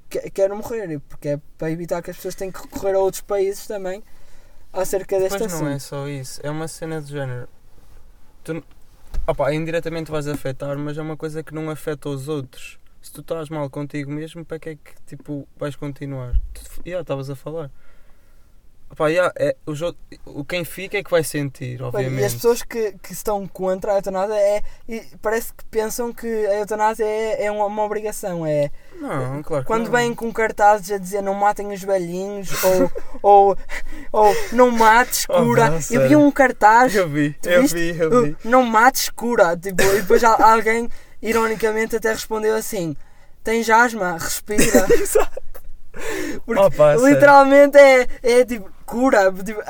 que- 0.10 0.30
quero 0.32 0.56
morrer, 0.56 1.00
porque 1.08 1.30
é 1.30 1.40
para 1.58 1.72
evitar 1.72 2.02
que 2.02 2.10
as 2.12 2.16
pessoas 2.18 2.36
tenham 2.36 2.52
que 2.52 2.62
recorrer 2.62 2.96
a 2.96 3.00
outros 3.00 3.22
países 3.22 3.66
também 3.68 4.04
acerca 4.80 5.20
Depois 5.20 5.42
assunto. 5.42 5.64
não 5.64 5.72
é 5.72 5.80
só 5.80 6.08
isso, 6.08 6.40
é 6.44 6.50
uma 6.50 6.68
cena 6.68 7.02
de 7.02 7.12
género. 7.12 7.48
Tu, 8.44 8.64
opa, 9.26 9.54
indiretamente 9.54 10.12
vais 10.12 10.28
afetar, 10.28 10.78
mas 10.78 10.98
é 10.98 11.02
uma 11.02 11.18
coisa 11.18 11.44
que 11.44 11.54
não 11.54 11.70
afeta 11.70 12.10
os 12.10 12.28
outros. 12.28 12.80
Se 13.02 13.12
tu 13.12 13.22
estás 13.22 13.50
mal 13.50 13.70
contigo 13.70 14.12
mesmo, 14.12 14.44
para 14.44 14.60
que 14.60 14.70
é 14.70 14.76
que 14.76 14.94
tipo, 15.06 15.48
vais 15.58 15.76
continuar? 15.76 16.34
Tu, 16.54 16.62
já 16.86 17.02
estavas 17.02 17.30
a 17.30 17.36
falar. 17.36 17.72
Opa, 18.98 19.12
já, 19.14 19.32
é, 19.38 19.56
o 20.26 20.44
quem 20.44 20.66
fica 20.66 20.98
é 20.98 21.04
que 21.04 21.12
vai 21.12 21.24
sentir, 21.24 21.82
obviamente. 21.84 22.20
E 22.22 22.26
as 22.26 22.34
pessoas 22.34 22.64
que, 22.64 22.94
que 23.04 23.14
estão 23.14 23.48
contra 23.48 23.92
a 23.94 23.96
eutanásia 23.98 24.34
é, 24.36 24.64
parece 25.22 25.54
que 25.54 25.64
pensam 25.66 26.12
que 26.12 26.26
a 26.28 26.56
eutanásia 26.56 27.06
é, 27.06 27.46
é 27.46 27.52
uma, 27.52 27.66
uma 27.68 27.84
obrigação. 27.84 28.44
É 28.46 28.72
Não, 29.00 29.44
claro 29.44 29.64
que 29.64 29.68
quando 29.68 29.86
não. 29.86 29.92
vêm 29.92 30.16
com 30.16 30.34
cartazes 30.34 30.92
a 30.92 30.98
dizer 30.98 31.22
não 31.22 31.36
matem 31.36 31.72
os 31.72 31.82
velhinhos 31.84 32.50
ou, 32.64 32.92
ou, 33.22 33.58
ou 34.12 34.36
não 34.52 34.72
mates, 34.72 35.28
Oh, 35.30 35.44
cura. 35.44 35.70
não, 35.70 35.80
eu 35.92 36.08
vi 36.10 36.16
um 36.16 36.32
cartaz, 36.32 36.96
Eu 36.96 37.08
vi, 37.08 37.36
eu 37.46 37.62
viste? 37.62 37.76
vi, 37.76 38.00
eu 38.00 38.24
vi. 38.24 38.32
uh, 38.32 38.38
não 38.44 38.64
mates, 38.64 39.10
cura. 39.10 39.56
Tipo, 39.56 39.84
e 39.84 40.02
depois 40.02 40.24
al- 40.24 40.42
alguém, 40.42 40.90
ironicamente, 41.22 41.96
até 41.96 42.14
respondeu 42.14 42.56
assim: 42.56 42.96
tens 43.44 43.70
asma, 43.70 44.14
respira. 44.18 44.88
Porque 46.46 46.62
Opa, 46.62 46.96
literalmente 46.96 47.78
é, 47.78 48.08
é 48.24 48.46
tipo 48.46 48.70
cura. 48.88 49.32
Tipo, 49.32 49.62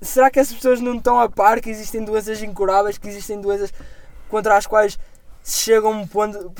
será 0.00 0.30
que 0.30 0.38
essas 0.38 0.54
pessoas 0.54 0.80
não 0.80 0.96
estão 0.96 1.20
a 1.20 1.28
par 1.28 1.60
que 1.60 1.68
existem 1.68 2.02
doenças 2.02 2.42
incuráveis, 2.42 2.96
que 2.96 3.08
existem 3.08 3.40
doenças 3.40 3.72
contra 4.30 4.56
as 4.56 4.66
quais 4.66 4.98
se 5.42 5.58
chega 5.58 5.86
a 5.86 5.90
um 5.90 6.06
ponto. 6.06 6.52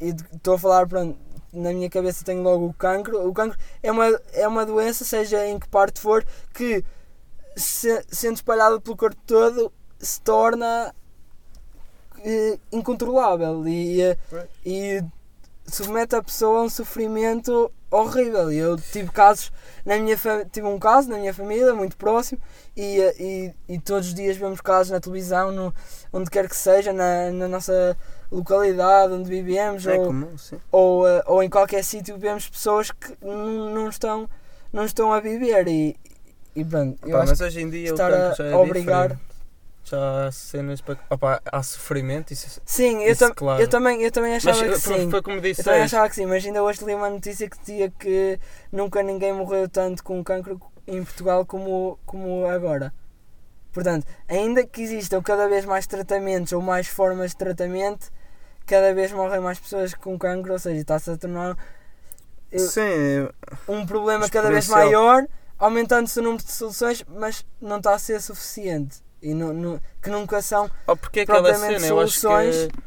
E 0.00 0.14
estou 0.32 0.54
a 0.54 0.58
falar, 0.58 0.86
pronto, 0.86 1.18
na 1.52 1.72
minha 1.72 1.90
cabeça 1.90 2.24
tenho 2.24 2.42
logo 2.42 2.66
o 2.66 2.72
cancro. 2.72 3.28
O 3.28 3.32
cancro 3.34 3.58
é 3.82 3.90
uma, 3.90 4.20
é 4.32 4.46
uma 4.46 4.64
doença, 4.64 5.04
seja 5.04 5.46
em 5.46 5.58
que 5.58 5.68
parte 5.68 6.00
for, 6.00 6.24
que 6.54 6.84
se, 7.56 8.04
sendo 8.08 8.36
espalhada 8.36 8.80
pelo 8.80 8.96
corpo 8.96 9.20
todo 9.26 9.72
se 9.98 10.20
torna 10.20 10.94
eh, 12.24 12.58
incontrolável 12.72 13.66
e, 13.66 14.02
eh, 14.02 14.16
e 14.64 15.04
submete 15.66 16.16
a 16.16 16.22
pessoa 16.22 16.60
a 16.60 16.62
um 16.64 16.68
sofrimento 16.68 17.70
horrível. 18.00 18.52
E 18.52 18.58
eu 18.58 18.76
tive 18.76 19.10
casos 19.10 19.52
na 19.84 19.96
minha 19.98 20.16
tive 20.50 20.66
um 20.66 20.78
caso 20.78 21.08
na 21.08 21.18
minha 21.18 21.32
família 21.34 21.74
muito 21.74 21.96
próximo 21.96 22.40
e, 22.76 23.00
eh, 23.00 23.14
e, 23.20 23.52
e 23.74 23.78
todos 23.78 24.08
os 24.08 24.14
dias 24.14 24.36
vemos 24.36 24.60
casos 24.60 24.90
na 24.90 25.00
televisão, 25.00 25.52
no, 25.52 25.74
onde 26.12 26.30
quer 26.30 26.48
que 26.48 26.56
seja, 26.56 26.92
na, 26.92 27.30
na 27.30 27.46
nossa 27.48 27.96
localidade 28.32 29.12
onde 29.12 29.28
vivemos 29.28 29.86
É 29.86 29.98
ou, 29.98 30.06
comum, 30.06 30.34
ou, 30.72 31.08
eh, 31.08 31.22
ou 31.26 31.42
em 31.42 31.48
qualquer 31.50 31.84
sítio 31.84 32.18
vemos 32.18 32.48
pessoas 32.48 32.90
que 32.90 33.14
não, 33.22 33.88
estão, 33.88 34.28
não 34.72 34.84
estão 34.84 35.12
a 35.12 35.20
viver 35.20 35.68
e, 35.68 35.96
e 36.56 36.64
pronto, 36.64 36.98
eu 37.06 37.16
acho 37.18 37.30
mas 37.30 37.40
hoje 37.40 37.60
em 37.60 37.70
dia 37.70 37.90
estar 37.90 38.12
a 38.12 38.34
é 38.38 38.56
obrigar- 38.56 39.08
diferente. 39.08 39.33
Já 39.84 40.26
há 40.26 40.32
cenas 40.32 40.80
para. 40.80 40.98
Opa, 41.10 41.40
há 41.44 41.62
sofrimento, 41.62 42.32
isso, 42.32 42.60
Sim, 42.64 43.02
eu, 43.02 43.12
Isso, 43.12 43.20
tam- 43.20 43.34
claro. 43.34 43.62
eu 43.62 43.68
também, 43.68 44.02
eu 44.02 44.10
também 44.10 44.34
achava 44.34 44.56
mas 44.64 44.76
que 44.76 44.80
foi, 44.80 44.98
sim. 44.98 45.10
foi 45.10 45.22
como 45.22 45.36
Eu 45.38 45.64
também 45.64 45.82
achava 45.82 46.08
que 46.08 46.14
sim, 46.14 46.26
mas 46.26 46.44
ainda 46.44 46.62
hoje 46.62 46.84
li 46.84 46.94
uma 46.94 47.10
notícia 47.10 47.48
que 47.48 47.58
dizia 47.58 47.90
que 47.90 48.38
nunca 48.72 49.02
ninguém 49.02 49.32
morreu 49.32 49.68
tanto 49.68 50.02
com 50.02 50.24
cancro 50.24 50.60
em 50.86 51.04
Portugal 51.04 51.44
como, 51.44 51.98
como 52.06 52.46
agora. 52.46 52.92
Portanto, 53.72 54.06
ainda 54.28 54.66
que 54.66 54.82
existam 54.82 55.20
cada 55.22 55.48
vez 55.48 55.64
mais 55.64 55.86
tratamentos 55.86 56.52
ou 56.52 56.62
mais 56.62 56.86
formas 56.86 57.32
de 57.32 57.36
tratamento, 57.36 58.10
cada 58.66 58.94
vez 58.94 59.12
morrem 59.12 59.40
mais 59.40 59.58
pessoas 59.58 59.94
com 59.94 60.18
cancro, 60.18 60.52
ou 60.52 60.58
seja, 60.58 60.80
está-se 60.80 61.10
a 61.10 61.16
tornar 61.16 61.56
eh, 62.52 62.58
Sim, 62.58 63.28
um 63.68 63.84
problema 63.86 64.28
cada 64.28 64.50
vez 64.50 64.68
maior, 64.68 65.26
aumentando-se 65.58 66.18
o 66.20 66.22
número 66.22 66.44
de 66.44 66.52
soluções, 66.52 67.04
mas 67.08 67.44
não 67.60 67.78
está 67.78 67.94
a 67.94 67.98
ser 67.98 68.20
suficiente. 68.20 69.02
E 69.24 69.32
nu- 69.34 69.52
nu- 69.54 69.80
que 70.02 70.10
nunca 70.10 70.40
são 70.42 70.70
Oh, 70.86 70.96
porque 70.96 71.20
é 71.20 71.22
aquela 71.22 71.42
propriamente 71.42 71.80
cena, 71.80 71.86
eu 71.92 72.00
acho 72.00 72.20
soluções. 72.20 72.66
que. 72.66 72.78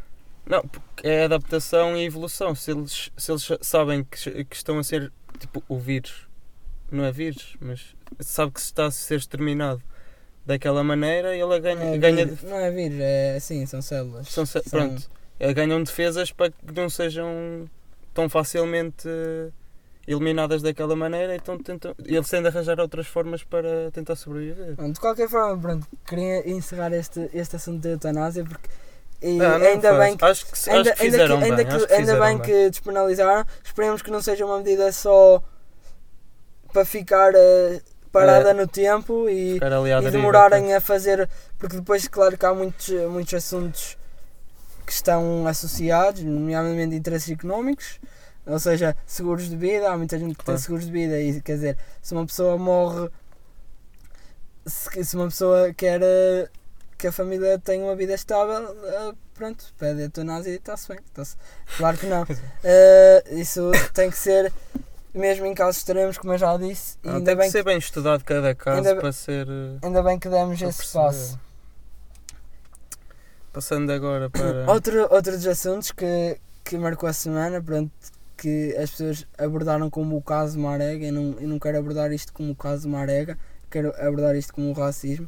Não, 0.49 0.61
porque 0.61 1.07
é 1.07 1.23
adaptação 1.25 1.97
e 1.97 2.05
evolução. 2.05 2.53
Se 2.55 2.71
eles, 2.71 3.11
se 3.17 3.31
eles 3.31 3.47
sabem 3.61 4.03
que, 4.03 4.45
que 4.45 4.55
estão 4.55 4.77
a 4.79 4.83
ser. 4.83 5.11
Tipo, 5.39 5.63
o 5.67 5.77
vírus. 5.77 6.27
Não 6.91 7.03
é 7.03 7.11
vírus, 7.11 7.55
mas 7.59 7.95
sabe 8.21 8.51
que 8.53 8.61
se 8.61 8.67
está 8.67 8.85
a 8.85 8.91
ser 8.91 9.15
exterminado 9.17 9.81
daquela 10.45 10.83
maneira, 10.83 11.35
ele 11.35 11.59
ganha. 11.59 11.95
É 11.95 11.97
ganha 11.97 12.25
vírus. 12.25 12.43
Não 12.43 12.55
é 12.57 12.71
vírus, 12.71 12.99
é 13.01 13.35
assim, 13.35 13.65
são 13.65 13.81
células. 13.81 14.29
são, 14.29 14.45
São- 14.45 14.61
pronto, 14.69 15.09
eh, 15.39 15.53
ganham 15.53 15.83
defesas 15.83 16.31
para 16.31 16.49
que 16.51 16.57
não 16.73 16.89
sejam 16.89 17.69
tão 18.13 18.29
facilmente 18.29 19.07
eh, 19.07 19.49
eliminadas 20.07 20.61
daquela 20.61 20.95
maneira, 20.95 21.35
então 21.35 21.57
tentam, 21.57 21.93
eles 22.05 22.29
têm 22.29 22.41
de 22.41 22.47
arranjar 22.47 22.79
outras 22.79 23.07
formas 23.07 23.43
para 23.43 23.91
tentar 23.91 24.15
sobreviver. 24.15 24.75
De 24.75 24.99
qualquer 24.99 25.27
forma, 25.29 25.61
pronto, 25.61 25.85
queria 26.07 26.49
encerrar 26.49 26.93
este, 26.93 27.29
este 27.33 27.57
assunto 27.57 27.81
da 27.81 27.89
eutanásia 27.89 28.43
porque 28.45 28.69
Ah, 29.41 29.55
ainda 29.55 29.89
faz. 29.89 29.99
bem 29.99 30.15
que 30.17 30.25
acho 30.25 30.45
que, 30.45 30.69
ainda, 30.69 30.91
acho 30.91 30.99
que 31.01 31.05
ainda 31.07 31.23
ainda 31.23 31.37
bem, 31.37 31.55
que- 31.57 31.65
que 31.65 31.73
ainda 31.93 31.97
fizeram 31.97 32.19
bem 32.25 32.39
que 32.39 32.69
despenalizaram, 32.69 33.45
esperemos 33.63 34.01
que 34.01 34.11
não 34.11 34.21
seja 34.21 34.45
uma 34.45 34.59
medida 34.59 34.91
só 34.91 35.43
para 36.71 36.85
ficar 36.85 37.33
eh, 37.35 37.81
parada 38.11 38.51
É. 38.51 38.53
no 38.53 38.67
tempo 38.67 39.27
e, 39.29 39.57
e 39.57 39.59
deriva, 39.59 40.11
demorarem 40.11 40.73
a 40.73 40.79
fazer, 40.79 41.27
porque 41.57 41.75
depois, 41.77 42.07
claro 42.07 42.37
que 42.37 42.45
há 42.45 42.53
muitos, 42.53 42.89
muitos 43.09 43.33
assuntos 43.33 43.97
que 44.85 44.91
estão 44.93 45.45
associados, 45.47 46.21
nomeadamente 46.23 46.95
interesses 46.95 47.29
económicos, 47.31 47.99
ou 48.47 48.59
seja, 48.59 48.95
seguros 49.05 49.49
de 49.49 49.55
vida, 49.57 49.91
há 49.91 49.97
muita 49.97 50.17
gente 50.17 50.31
que 50.31 50.37
tem 50.37 50.45
Claro. 50.45 50.59
seguros 50.61 50.85
de 50.85 50.91
vida 50.91 51.19
e 51.19 51.41
quer 51.41 51.55
dizer, 51.55 51.77
se 52.01 52.13
uma 52.13 52.25
pessoa 52.25 52.57
morre, 52.57 53.09
se, 54.65 55.03
se 55.03 55.15
uma 55.15 55.25
pessoa 55.25 55.73
quer 55.73 56.01
eh, 56.01 56.49
que 56.97 57.07
a 57.07 57.11
família 57.11 57.59
tenha 57.59 57.83
uma 57.83 57.95
vida 57.95 58.13
estável, 58.13 58.75
eh, 58.85 59.13
pronto, 59.33 59.65
pede 59.77 60.01
eutanásia 60.01 60.51
e 60.51 60.55
está-se 60.55 60.87
bem. 60.87 60.99
Claro 61.77 61.97
que 61.97 62.05
não. 62.07 62.25
Eh, 62.63 63.23
isso 63.31 63.71
tem 63.93 64.09
que 64.09 64.17
ser, 64.17 64.51
mesmo 65.13 65.45
em 65.45 65.53
casos 65.53 65.77
extremos, 65.77 66.17
como 66.17 66.33
eu 66.33 66.37
já 66.37 66.55
disse, 66.57 66.97
Ah, 67.03 67.15
ainda 67.15 67.25
tem 67.25 67.35
que 67.35 67.41
bem 67.41 67.51
ser 67.51 67.63
bem 67.63 67.77
estudado 67.77 68.23
cada 68.23 68.53
caso 68.55 68.83
bem- 68.83 68.95
para 68.99 69.11
ser. 69.11 69.47
Ainda 69.81 70.01
bem 70.03 70.17
que 70.19 70.27
demos 70.29 70.61
esse 70.61 70.91
passo. 70.93 71.39
Passando 73.53 73.91
agora 73.91 74.29
para. 74.29 74.69
Outro, 74.71 75.07
outro 75.13 75.31
dos 75.31 75.47
assuntos 75.47 75.91
que, 75.91 76.37
que 76.63 76.77
marcou 76.77 77.09
a 77.09 77.13
semana, 77.13 77.61
pronto, 77.61 77.91
que 78.37 78.75
as 78.77 78.91
pessoas 78.91 79.27
abordaram 79.37 79.89
como 79.89 80.15
o 80.15 80.21
caso 80.21 80.59
Marega, 80.59 81.07
eu 81.07 81.13
não, 81.13 81.39
eu 81.39 81.47
não 81.47 81.59
quero 81.59 81.79
abordar 81.79 82.11
isto 82.11 82.31
como 82.31 82.51
o 82.51 82.55
caso 82.55 82.87
Marega, 82.87 83.37
quero 83.69 83.89
abordar 83.99 84.35
isto 84.35 84.53
como 84.53 84.69
o 84.69 84.73
racismo. 84.73 85.27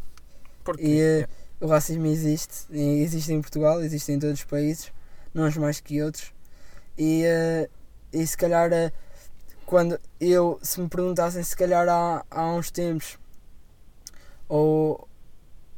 Porque, 0.64 0.86
E 0.86 1.02
eh, 1.02 1.28
o 1.60 1.68
racismo 1.68 2.06
existe, 2.06 2.66
e 2.70 3.02
existe 3.02 3.34
em 3.34 3.42
Portugal, 3.42 3.82
existe 3.82 4.12
em 4.12 4.20
todos 4.20 4.40
os 4.40 4.46
países, 4.46 4.92
não 5.34 5.50
mais 5.60 5.80
que 5.80 6.02
outros. 6.04 6.32
E, 6.98 7.24
eh, 7.26 7.70
e 8.14 8.26
se 8.26 8.38
calhar, 8.38 8.72
eh, 8.72 8.92
quando 9.66 10.00
eu, 10.20 10.60
se 10.62 10.80
me 10.80 10.88
perguntassem, 10.88 11.42
se 11.44 11.56
calhar 11.56 11.88
há, 11.90 12.24
há 12.30 12.54
uns 12.54 12.70
tempos 12.70 13.18
ou, 14.48 15.08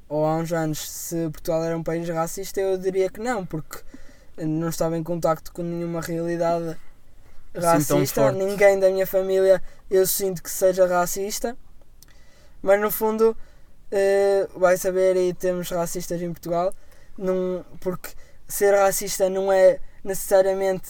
ou 0.10 0.26
há 0.26 0.36
uns 0.38 0.52
anos, 0.52 0.90
se 0.90 1.30
Portugal 1.30 1.64
era 1.64 1.78
um 1.78 1.84
país 1.84 2.08
racista, 2.10 2.60
eu 2.60 2.78
diria 2.78 3.10
que 3.10 3.20
não, 3.22 3.46
porque 3.46 3.80
não 4.38 4.70
estava 4.70 4.98
em 4.98 5.04
contacto 5.04 5.52
com 5.54 5.62
nenhuma 5.62 6.02
realidade 6.02 6.78
racista, 7.56 8.32
ninguém 8.32 8.80
da 8.80 8.90
minha 8.90 9.08
família 9.08 9.62
eu 9.90 10.06
sinto 10.06 10.42
que 10.42 10.50
seja 10.50 10.86
racista, 10.88 11.58
mas 12.62 12.80
no 12.80 12.92
fundo 12.92 13.36
eh, 13.92 14.48
vai 14.56 14.78
saber 14.78 15.16
e 15.18 15.34
temos 15.34 15.70
racistas 15.70 16.22
em 16.22 16.32
Portugal, 16.32 16.74
não, 17.18 17.66
porque 17.80 18.10
ser 18.48 18.74
racista 18.76 19.30
não 19.30 19.52
é 19.52 19.80
necessariamente 20.04 20.90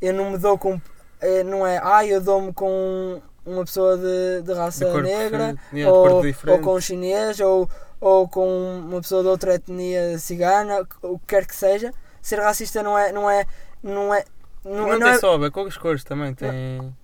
eu 0.00 0.12
não 0.12 0.30
me 0.30 0.38
dou 0.38 0.58
com 0.58 0.80
eh, 1.20 1.42
não 1.44 1.66
é 1.66 1.80
ah 1.82 2.04
eu 2.04 2.20
dou-me 2.20 2.52
com 2.52 3.22
uma 3.44 3.64
pessoa 3.64 3.96
de, 3.96 4.42
de 4.42 4.52
raça 4.52 4.84
de 4.84 5.02
negra 5.02 5.56
de 5.72 5.84
ou, 5.84 6.22
ou 6.48 6.58
com 6.60 6.74
um 6.74 6.80
chinês 6.80 7.40
ou, 7.40 7.68
ou 8.00 8.28
com 8.28 8.80
uma 8.86 9.00
pessoa 9.00 9.22
de 9.22 9.28
outra 9.28 9.54
etnia 9.54 10.18
cigana, 10.18 10.86
o 11.02 11.18
que 11.18 11.26
quer 11.26 11.46
que 11.46 11.54
seja. 11.54 11.92
Ser 12.20 12.38
racista 12.40 12.82
não 12.82 12.96
é 12.96 13.12
não 13.12 13.28
é 13.28 13.44
não 13.82 14.14
é 14.14 14.24
não, 14.64 14.72
Não, 14.72 14.88
não 14.88 14.98
tem 15.00 15.08
é, 15.08 15.18
só 15.18 15.34
a 15.34 15.38
ver 15.38 15.50
com 15.50 15.62
as 15.66 15.76
cores 15.76 16.04
também, 16.04 16.34
tem. 16.34 16.94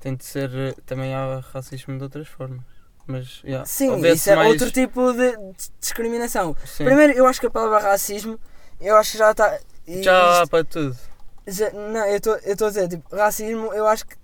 Tem 0.00 0.14
de 0.14 0.24
ser. 0.24 0.50
eh, 0.54 0.74
Também 0.84 1.14
há 1.14 1.40
racismo 1.52 1.96
de 1.96 2.02
outras 2.04 2.28
formas. 2.28 2.60
Mas, 3.06 3.40
yeah, 3.44 3.64
Sim, 3.64 3.96
isso 4.04 4.30
é 4.30 4.34
mais- 4.36 4.50
outro 4.52 4.70
tipo 4.70 5.12
de 5.12 5.36
discriminação. 5.80 6.56
Sim. 6.64 6.84
Primeiro, 6.84 7.12
eu 7.12 7.24
acho 7.26 7.38
que 7.40 7.46
a 7.46 7.50
palavra 7.50 7.78
racismo, 7.78 8.38
eu 8.80 8.96
acho 8.96 9.12
que 9.12 9.18
já 9.18 9.30
está. 9.30 9.58
Já 9.86 10.38
há 10.38 10.42
isto- 10.42 10.50
para 10.50 10.64
tudo. 10.64 10.96
já- 11.46 11.70
não, 11.70 12.04
eu 12.06 12.16
estou 12.16 12.34
eu 12.38 12.52
estou 12.52 12.66
a 12.66 12.70
dizer, 12.70 12.88
tipo, 12.88 13.14
racismo, 13.14 13.72
eu 13.72 13.86
acho 13.86 14.04
que 14.06 14.16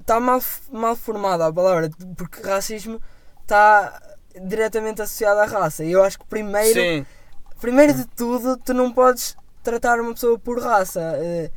está 0.00 0.20
mal, 0.20 0.40
mal 0.70 0.94
formada 0.94 1.46
a 1.46 1.52
palavra, 1.52 1.90
porque 2.16 2.40
racismo 2.42 3.00
está 3.42 4.00
diretamente 4.40 5.02
associado 5.02 5.40
à 5.40 5.44
raça. 5.46 5.84
E 5.84 5.90
eu 5.90 6.04
acho 6.04 6.18
que 6.20 6.26
primeiro, 6.26 6.78
Sim, 6.80 7.04
primeiro 7.60 7.92
de 7.94 8.06
tudo, 8.06 8.56
tu 8.56 8.72
não 8.72 8.92
podes 8.92 9.36
tratar 9.64 9.98
uma 10.00 10.14
pessoa 10.14 10.38
por 10.38 10.60
raça. 10.60 11.00
eh, 11.16 11.50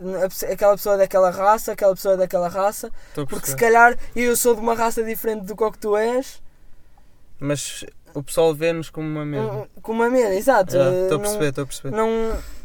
a 0.00 0.52
Aquela 0.52 0.76
pessoa 0.76 0.94
é 0.94 0.98
daquela 0.98 1.30
raça, 1.30 1.72
aquela 1.72 1.94
pessoa 1.94 2.14
é 2.14 2.16
daquela 2.16 2.48
raça, 2.48 2.90
porque 3.28 3.48
se 3.50 3.56
calhar 3.56 3.98
eu 4.14 4.36
sou 4.36 4.54
de 4.54 4.60
uma 4.60 4.74
raça 4.74 5.02
diferente 5.02 5.44
do 5.44 5.56
que 5.56 5.78
tu 5.78 5.96
és, 5.96 6.40
Mas 7.40 7.84
o 8.14 8.22
pessoal 8.22 8.54
vê-nos 8.54 8.90
como 8.90 9.06
uma 9.08 9.24
mesma. 9.24 9.52
um- 9.52 9.80
com 9.82 9.92
uma 9.92 10.08
mesma, 10.08 10.34
exato. 10.34 10.76
Eh, 10.76 11.02
Estou 11.02 11.18
a 11.18 11.20
perceber, 11.20 11.48
estou 11.48 11.64
a 11.64 11.66
perceber. 11.66 11.96
não, 11.96 12.08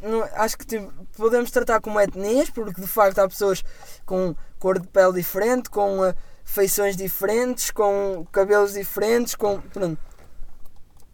não 0.03 0.23
acho 0.35 0.57
que 0.57 0.65
tipo, 0.65 0.91
podemos 1.17 1.49
tratar 1.51 1.81
como 1.81 1.99
etnias, 1.99 2.49
porque 2.51 2.79
de 2.79 2.87
facto 2.87 3.17
há 3.19 3.27
pessoas 3.27 3.63
com 4.05 4.35
cor 4.59 4.79
de 4.79 4.87
pele 4.87 5.13
diferente, 5.13 5.69
com 5.71 6.05
eh, 6.05 6.13
feições 6.43 6.95
diferentes, 6.95 7.71
com 7.71 8.25
cabelos 8.31 8.73
diferentes, 8.73 9.33
com. 9.35 9.59
Pronto. 9.59 9.99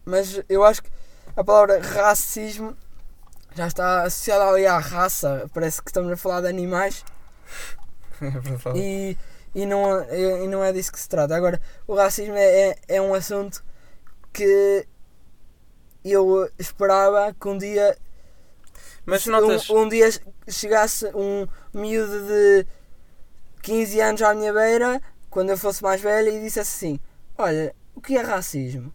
Mas 0.06 0.42
eu 0.50 0.64
acho 0.64 0.84
que 0.84 0.90
a 1.36 1.44
palavra 1.44 1.80
racismo 1.82 2.76
já 3.60 3.68
está 3.68 4.04
associada 4.04 4.46
ali 4.46 4.66
à 4.66 4.80
raça. 4.80 5.50
Parece 5.54 5.82
que 5.82 5.90
estamos 5.90 6.10
a 6.12 6.16
falar 6.18 6.42
de 6.42 6.48
animais 6.48 7.04
É 8.22 8.72
e, 8.78 9.18
e, 9.54 9.66
não, 9.66 10.02
e, 10.10 10.44
e 10.46 10.48
não 10.48 10.64
é 10.64 10.72
disso 10.72 10.92
que 10.94 11.00
se 11.00 11.10
trata. 11.10 11.36
Agora, 11.36 11.60
o 11.86 11.94
racismo 11.94 12.36
é, 12.36 12.70
é, 12.70 12.76
é 12.88 13.02
um 13.02 13.14
assunto 13.14 13.64
que 14.32 14.88
eu 16.06 16.50
esperava 16.58 17.34
que 17.40 17.48
um 17.50 17.58
dia 17.58 17.98
Mas 19.06 19.28
um- 19.28 19.32
notas. 19.32 19.70
um, 19.70 19.90
dia 19.90 20.10
chegasse 20.48 21.06
um 21.14 21.46
miúdo 21.74 22.26
de 22.28 22.66
15 23.62 24.00
anos 24.00 24.22
à 24.22 24.34
minha 24.34 24.54
beira, 24.54 25.02
quando 25.30 25.50
eu 25.50 25.58
fosse 25.58 25.84
mais 25.84 26.00
velho, 26.00 26.30
e 26.30 26.40
dissesse 26.42 26.86
assim: 26.86 27.00
Olha, 27.38 27.76
o 27.94 28.00
que 28.00 28.18
é 28.18 28.22
racismo? 28.22 28.94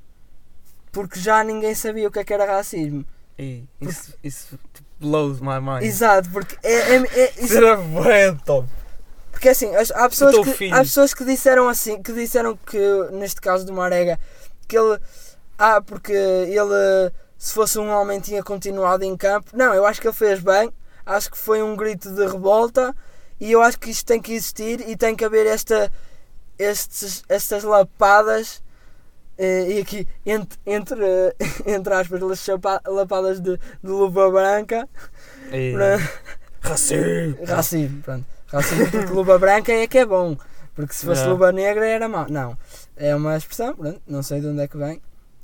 Porque 0.90 1.20
já 1.20 1.44
ninguém 1.44 1.74
sabia 1.74 2.08
o 2.08 2.10
que 2.10 2.20
é 2.20 2.24
que 2.24 2.32
era 2.32 2.46
racismo. 2.46 3.04
Ih, 3.38 3.64
isso, 3.80 4.14
isso 4.22 4.58
tipo, 4.72 4.88
blows 5.00 5.40
my 5.40 5.60
mind. 5.60 5.82
Exato, 5.82 6.30
porque 6.30 6.56
é, 6.62 6.72
é, 6.72 6.94
é- 6.96 7.30
isso- 7.32 7.44
Isso 7.44 7.56
era 7.56 7.76
bué 7.76 8.32
top. 8.44 8.68
porque 9.32 9.48
assim, 9.48 9.74
as- 9.74 9.90
há 9.90 10.08
pessoas, 10.08 10.34
teu 10.34 10.44
que, 10.44 10.52
filho. 10.52 10.74
há 10.74 10.78
pessoas 10.78 11.12
que 11.12 11.24
disseram 11.24 11.68
assim, 11.68 12.00
que 12.02 12.12
disseram 12.12 12.56
que, 12.56 12.78
neste 13.12 13.40
caso 13.40 13.64
do 13.66 13.72
Marega, 13.72 14.18
que 14.68 14.78
ele. 14.78 14.98
Ah, 15.58 15.80
porque 15.80 16.12
ele, 16.12 17.12
se 17.36 17.52
fosse 17.54 17.78
um 17.78 17.88
homem, 17.90 18.20
tinha 18.20 18.42
continuado 18.42 19.04
em 19.04 19.16
campo. 19.16 19.50
Não, 19.52 19.74
eu 19.74 19.84
acho 19.86 20.00
que 20.00 20.06
ele 20.06 20.14
fez 20.14 20.40
bem. 20.40 20.72
Acho 21.06 21.30
que 21.30 21.38
foi 21.38 21.62
um 21.62 21.76
grito 21.76 22.10
de 22.14 22.24
revolta. 22.26 22.94
E 23.40 23.50
eu 23.52 23.60
acho 23.60 23.78
que 23.78 23.90
isto 23.90 24.06
tem 24.06 24.20
que 24.22 24.32
existir 24.32 24.80
e 24.88 24.96
tem 24.96 25.14
que 25.14 25.24
haver 25.24 25.46
esta, 25.46 25.92
estes, 26.58 27.22
estas 27.28 27.62
lapadas. 27.64 28.62
Eh, 29.38 29.72
e 29.72 29.80
aqui, 29.80 30.06
entre, 30.24 30.58
entre, 30.66 31.04
eh, 31.04 31.34
entre 31.66 31.94
aspas, 31.94 32.20
las 32.20 32.48
lapadas 32.86 33.42
de, 33.42 33.56
de 33.56 33.60
luva 33.82 34.30
branca. 34.30 34.88
Ih, 35.52 35.72
para- 35.72 35.98
Racismo. 36.62 37.36
Racismo, 37.46 38.02
pronto. 38.02 38.24
Racismo 38.48 38.90
porque 38.90 39.12
luva 39.12 39.38
branca 39.38 39.72
é 39.72 39.86
que 39.86 39.98
é 39.98 40.06
bom. 40.06 40.36
Porque 40.74 40.92
se 40.94 41.04
fosse 41.06 41.20
Yeah. 41.20 41.32
luva 41.32 41.52
negra 41.52 41.86
era 41.86 42.08
mau. 42.08 42.26
Não. 42.28 42.56
É 42.96 43.14
uma 43.14 43.36
expressão, 43.36 43.74
pronto. 43.76 44.00
Não 44.06 44.22
sei 44.22 44.40
de 44.40 44.46
onde 44.48 44.62
é 44.62 44.66
que 44.68 44.76
vem. 44.76 45.00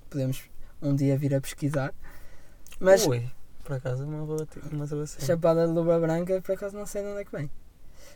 Podemos 0.09 0.43
um 0.83 0.95
dia 0.97 1.17
vir 1.17 1.35
a 1.35 1.41
pesquisar. 1.41 1.93
Mas 2.81 3.07
Ui, 3.07 3.29
por 3.63 3.77
acaso 3.77 4.03
é 4.03 4.07
uma 4.07 4.25
boa, 4.25 4.49
uma 4.73 4.87
boa 4.87 5.07
chapada 5.07 5.67
de 5.67 5.73
luva 5.73 6.01
branca, 6.01 6.41
por 6.41 6.53
acaso 6.53 6.77
não 6.77 6.87
sei 6.87 7.03
de 7.03 7.09
onde 7.09 7.21
é 7.21 7.25
que 7.25 7.31
vem. 7.37 7.51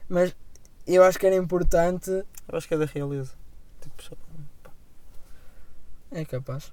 Mas 0.08 0.34
eu 0.86 1.04
acho 1.04 1.18
que 1.18 1.26
era 1.26 1.36
importante. 1.36 2.10
Eu 2.10 2.56
acho 2.58 2.66
que 2.66 2.74
é 2.74 2.78
da 2.78 2.86
realeza. 2.86 3.32
Tipo. 3.80 4.16
É 6.14 6.24
capaz. 6.24 6.72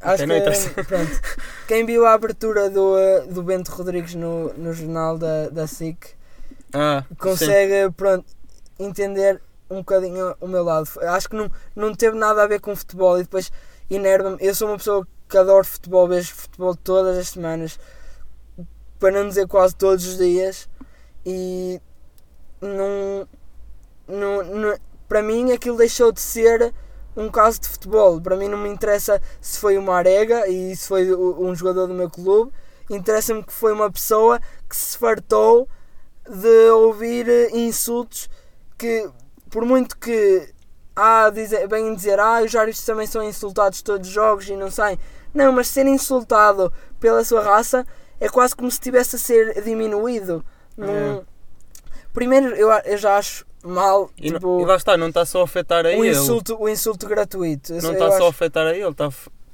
Acho 0.00 0.26
que, 0.26 0.36
interessa. 0.36 0.84
pronto, 0.84 1.20
quem 1.66 1.86
viu 1.86 2.04
a 2.04 2.12
abertura 2.12 2.68
do, 2.68 2.98
eh, 2.98 3.20
do 3.26 3.42
Bento 3.42 3.70
Rodrigues 3.72 4.14
no, 4.14 4.52
no 4.54 4.72
jornal 4.74 5.16
da, 5.16 5.48
da 5.48 5.66
SIC 5.66 6.14
Ah, 6.74 7.04
consegue 7.18 7.90
pronto, 7.96 8.26
entender 8.78 9.40
um 9.70 9.76
bocadinho 9.76 10.34
o 10.40 10.46
meu 10.46 10.62
lado. 10.62 10.88
Acho 11.00 11.30
que 11.30 11.36
não, 11.36 11.50
não 11.74 11.94
teve 11.94 12.18
nada 12.18 12.42
a 12.42 12.46
ver 12.46 12.60
com 12.60 12.76
futebol 12.76 13.18
e 13.18 13.22
depois 13.22 13.50
enerva-me. 13.88 14.36
Eu 14.40 14.54
sou 14.54 14.68
uma 14.68 14.76
pessoa 14.76 15.06
que 15.26 15.38
adoro 15.38 15.64
futebol, 15.64 16.06
vejo 16.06 16.34
futebol 16.34 16.76
todas 16.76 17.16
as 17.16 17.28
semanas, 17.28 17.78
para 18.98 19.10
não 19.10 19.26
dizer 19.28 19.46
quase 19.48 19.74
todos 19.74 20.06
os 20.06 20.18
dias, 20.18 20.68
e 21.24 21.80
não, 22.60 23.26
não, 24.06 24.44
não- 24.44 24.78
para 25.08 25.22
mim 25.22 25.50
aquilo 25.52 25.78
deixou 25.78 26.12
de 26.12 26.20
ser 26.20 26.74
um 27.16 27.28
caso 27.30 27.60
de 27.60 27.68
futebol. 27.68 28.20
Para 28.20 28.36
mim 28.36 28.48
não 28.48 28.58
me 28.58 28.68
interessa 28.68 29.20
se 29.40 29.58
foi 29.58 29.76
uma 29.78 29.94
arega 29.96 30.48
e 30.48 30.74
se 30.76 30.86
foi 30.88 31.14
um 31.14 31.54
jogador 31.54 31.86
do 31.86 31.94
meu 31.94 32.10
clube. 32.10 32.52
Interessa-me 32.90 33.42
que 33.42 33.52
foi 33.52 33.72
uma 33.72 33.90
pessoa 33.90 34.38
que 34.68 34.76
se 34.76 34.98
fartou 34.98 35.68
de 36.28 36.70
ouvir 36.70 37.28
eh, 37.28 37.50
insultos 37.52 38.28
que, 38.76 39.08
por 39.50 39.64
muito 39.64 39.96
que 39.96 40.52
há 40.96 41.30
dizer, 41.30 41.66
bem 41.68 41.94
dizer, 41.94 42.18
ah, 42.20 42.42
os 42.42 42.54
árbitros 42.54 42.84
também 42.84 43.06
são 43.06 43.22
insultados 43.22 43.82
todos 43.82 44.08
os 44.08 44.14
jogos 44.14 44.48
e 44.48 44.56
não 44.56 44.70
saem. 44.70 44.98
Não, 45.32 45.50
mas 45.52 45.68
ser 45.68 45.86
insultado 45.86 46.72
pela 47.00 47.24
sua 47.24 47.42
raça 47.42 47.86
é 48.20 48.28
quase 48.28 48.54
como 48.54 48.70
se 48.70 48.76
estivesse 48.76 49.16
a 49.16 49.18
ser 49.18 49.62
diminuído. 49.62 50.44
Não- 50.76 51.24
Primeiro, 52.12 52.54
eu, 52.54 52.70
eu 52.70 52.96
já 52.96 53.16
acho 53.16 53.44
mal 53.64 54.10
E, 54.18 54.30
não- 54.30 54.38
tipo, 54.38 54.60
e 54.60 54.64
lá 54.64 54.76
está, 54.76 54.96
não 54.96 55.08
está 55.08 55.24
só 55.24 55.40
a 55.40 55.44
afetar 55.44 55.84
a 55.86 55.88
o, 55.90 56.04
ele. 56.04 56.10
insulto, 56.10 56.56
o 56.60 56.68
insulto 56.68 57.06
gratuito. 57.06 57.72
Não 57.82 57.92
está 57.92 58.10
só 58.12 58.26
a 58.26 58.30
afetar 58.30 58.66
a 58.66 58.72
ele, 58.76 58.88
está, 58.88 59.08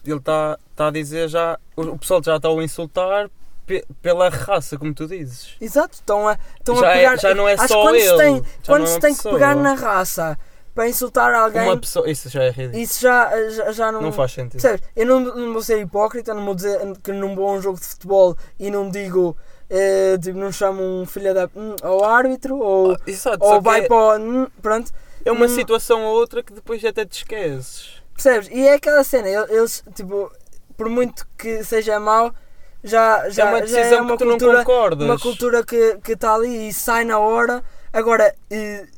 ele 0.04 0.16
está, 0.16 0.58
está 0.70 0.86
a 0.88 0.90
dizer 0.90 1.28
já. 1.28 1.58
O, 1.76 1.98
pessoal 1.98 2.20
já 2.24 2.36
está 2.36 2.48
a 2.48 2.52
o 2.52 2.60
insultar 2.62 3.30
pe- 3.66 3.84
pela 4.02 4.28
raça, 4.28 4.76
como 4.78 4.92
tu 4.94 5.06
dizes. 5.06 5.56
Exato, 5.60 5.94
estão 5.94 6.26
a, 6.28 6.36
estão 6.58 6.76
Já 6.76 6.88
a 6.88 6.90
é- 6.90 6.94
pegar. 6.98 7.16
já 7.18 7.34
não 7.34 7.48
é 7.48 7.52
acho 7.54 7.62
que 7.62 7.68
só 7.68 7.82
quando 7.82 7.94
ele, 7.96 8.08
Se 8.08 8.16
tem, 8.16 8.42
quando 8.66 8.82
não 8.82 8.88
é 8.88 8.92
se 8.94 9.00
tem 9.00 9.10
que 9.10 9.16
pessoa. 9.16 9.34
pegar 9.34 9.54
na 9.56 9.74
raça 9.74 10.38
para 10.74 10.88
insultar 10.88 11.34
alguém, 11.34 11.62
Uma 11.62 11.76
pessoa. 11.78 12.08
Isso 12.10 12.28
já 12.28 12.44
é 12.44 12.50
ridículo. 12.50 12.82
isso 12.82 13.00
já, 13.00 13.50
já, 13.50 13.72
já 13.72 13.92
não. 13.92 14.00
Não 14.00 14.12
faz 14.12 14.32
sentido. 14.32 14.52
Percebes? 14.62 14.82
Eu 14.96 15.04
não, 15.06 15.20
não 15.20 15.52
vou 15.52 15.62
ser 15.62 15.80
hipócrita, 15.80 16.32
não 16.32 16.44
vou 16.44 16.54
dizer 16.54 16.78
que 17.02 17.12
não 17.12 17.34
vou 17.34 17.48
a 17.48 17.52
um 17.52 17.60
jogo 17.60 17.78
de 17.78 17.86
futebol 17.86 18.36
e 18.58 18.70
não 18.70 18.88
digo, 18.88 19.36
eh, 19.70 20.18
tipo, 20.18 20.38
não 20.38 20.52
chamo 20.52 20.82
um 20.82 21.06
filho 21.06 21.32
da. 21.32 21.48
hum, 21.54 21.76
ao 21.82 22.04
árbitro 22.04 22.58
ou, 22.58 22.96
Exato, 23.06 23.44
só 23.44 23.54
ou 23.54 23.62
vai 23.62 23.80
é, 23.80 23.86
para 23.88 23.96
o. 23.96 24.18
hum, 24.18 24.46
pronto, 24.60 24.92
é 25.24 25.30
uma 25.32 25.46
hum. 25.46 25.48
situação 25.48 26.02
ou 26.04 26.14
outra 26.16 26.42
que 26.42 26.52
depois 26.52 26.84
até 26.84 27.04
te 27.06 27.18
esqueces. 27.18 28.02
percebes? 28.14 28.48
E 28.50 28.66
é 28.66 28.74
aquela 28.74 29.04
cena, 29.04 29.28
el- 29.28 29.48
eles, 29.48 29.82
tipo, 29.94 30.30
por 30.76 30.88
muito 30.88 31.26
que 31.38 31.62
seja 31.64 31.98
mau, 32.00 32.34
já, 32.82 33.28
já, 33.30 33.44
é 33.44 33.48
uma 33.50 33.66
já 33.66 33.76
decisão 33.76 33.98
é 33.98 34.02
uma 34.02 34.16
que 34.16 34.24
tu 34.24 34.30
cultura, 34.30 34.52
não 34.52 34.64
concordas. 34.64 35.06
uma 35.06 35.18
cultura 35.18 35.64
que 35.64 35.98
que 36.02 36.12
está 36.12 36.34
ali 36.34 36.68
e 36.68 36.72
sai 36.74 37.04
na 37.04 37.18
hora. 37.18 37.62
Agora, 37.92 38.32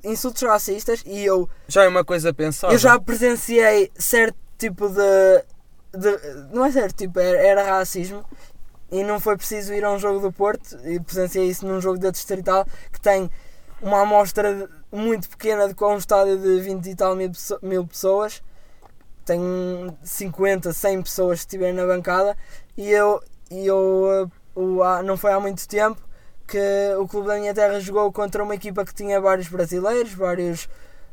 insultos 0.04 0.42
racistas, 0.42 1.02
e 1.06 1.24
eu, 1.24 1.48
Já 1.66 1.84
é 1.84 1.88
uma 1.88 2.04
coisa 2.04 2.32
pensada. 2.34 2.74
eu 2.74 2.78
já 2.78 3.00
presenciei 3.00 3.90
certo 3.96 4.36
tipo 4.58 4.86
de, 4.88 5.44
de- 5.98 6.52
Não 6.52 6.62
é 6.64 6.70
certo 6.70 6.96
tipo, 6.96 7.18
era, 7.18 7.38
era 7.38 7.62
racismo. 7.78 8.22
E 8.92 9.02
não 9.02 9.18
foi 9.18 9.36
preciso 9.36 9.74
ir 9.74 9.84
a 9.84 9.90
um 9.90 9.98
jogo 9.98 10.20
do 10.20 10.32
Porto. 10.32 10.78
E 10.84 11.00
presenciei 11.00 11.46
isso 11.48 11.66
num 11.66 11.80
jogo 11.80 11.98
da 11.98 12.10
Distrital 12.10 12.64
que 12.92 13.00
tem 13.00 13.28
uma 13.80 14.02
amostra 14.02 14.68
muito 14.92 15.28
pequena 15.28 15.66
de 15.66 15.74
com 15.74 15.94
um 15.94 15.98
estádio 15.98 16.38
de 16.38 16.60
20 16.60 16.86
e 16.90 16.94
tal 16.94 17.16
mil, 17.16 17.30
pesso- 17.30 17.58
mil 17.62 17.86
pessoas. 17.86 18.42
Tem 19.24 19.40
50, 20.02 20.72
100 20.72 21.02
pessoas 21.02 21.40
que 21.40 21.46
estiverem 21.46 21.74
na 21.74 21.86
bancada. 21.86 22.36
E 22.76 22.90
eu, 22.90 23.20
e 23.50 23.66
eu 23.66 24.30
há- 24.82 25.02
não 25.02 25.16
foi 25.16 25.32
há 25.32 25.40
muito 25.40 25.66
tempo 25.68 26.00
que 26.46 26.58
o 26.98 27.06
clube 27.08 27.28
da 27.28 27.36
minha 27.36 27.54
terra 27.54 27.80
jogou 27.80 28.12
contra 28.12 28.42
uma 28.42 28.54
equipa 28.54 28.84
que 28.84 28.94
tinha 28.94 29.20
vários 29.20 29.48
brasileiros, 29.48 30.12
vários 30.12 30.68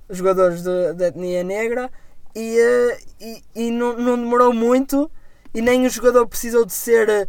jogadores 0.09 0.63
da 0.63 1.07
etnia 1.07 1.43
negra 1.43 1.89
e, 2.35 2.57
eh, 2.59 2.97
e, 3.21 3.43
e 3.55 3.71
não, 3.71 3.95
não 3.97 4.17
demorou 4.17 4.51
muito 4.53 5.09
e 5.53 5.61
nem 5.61 5.85
o 5.85 5.89
jogador 5.89 6.27
precisou 6.27 6.65
de 6.65 6.73
ser 6.73 7.07
eh, 7.09 7.27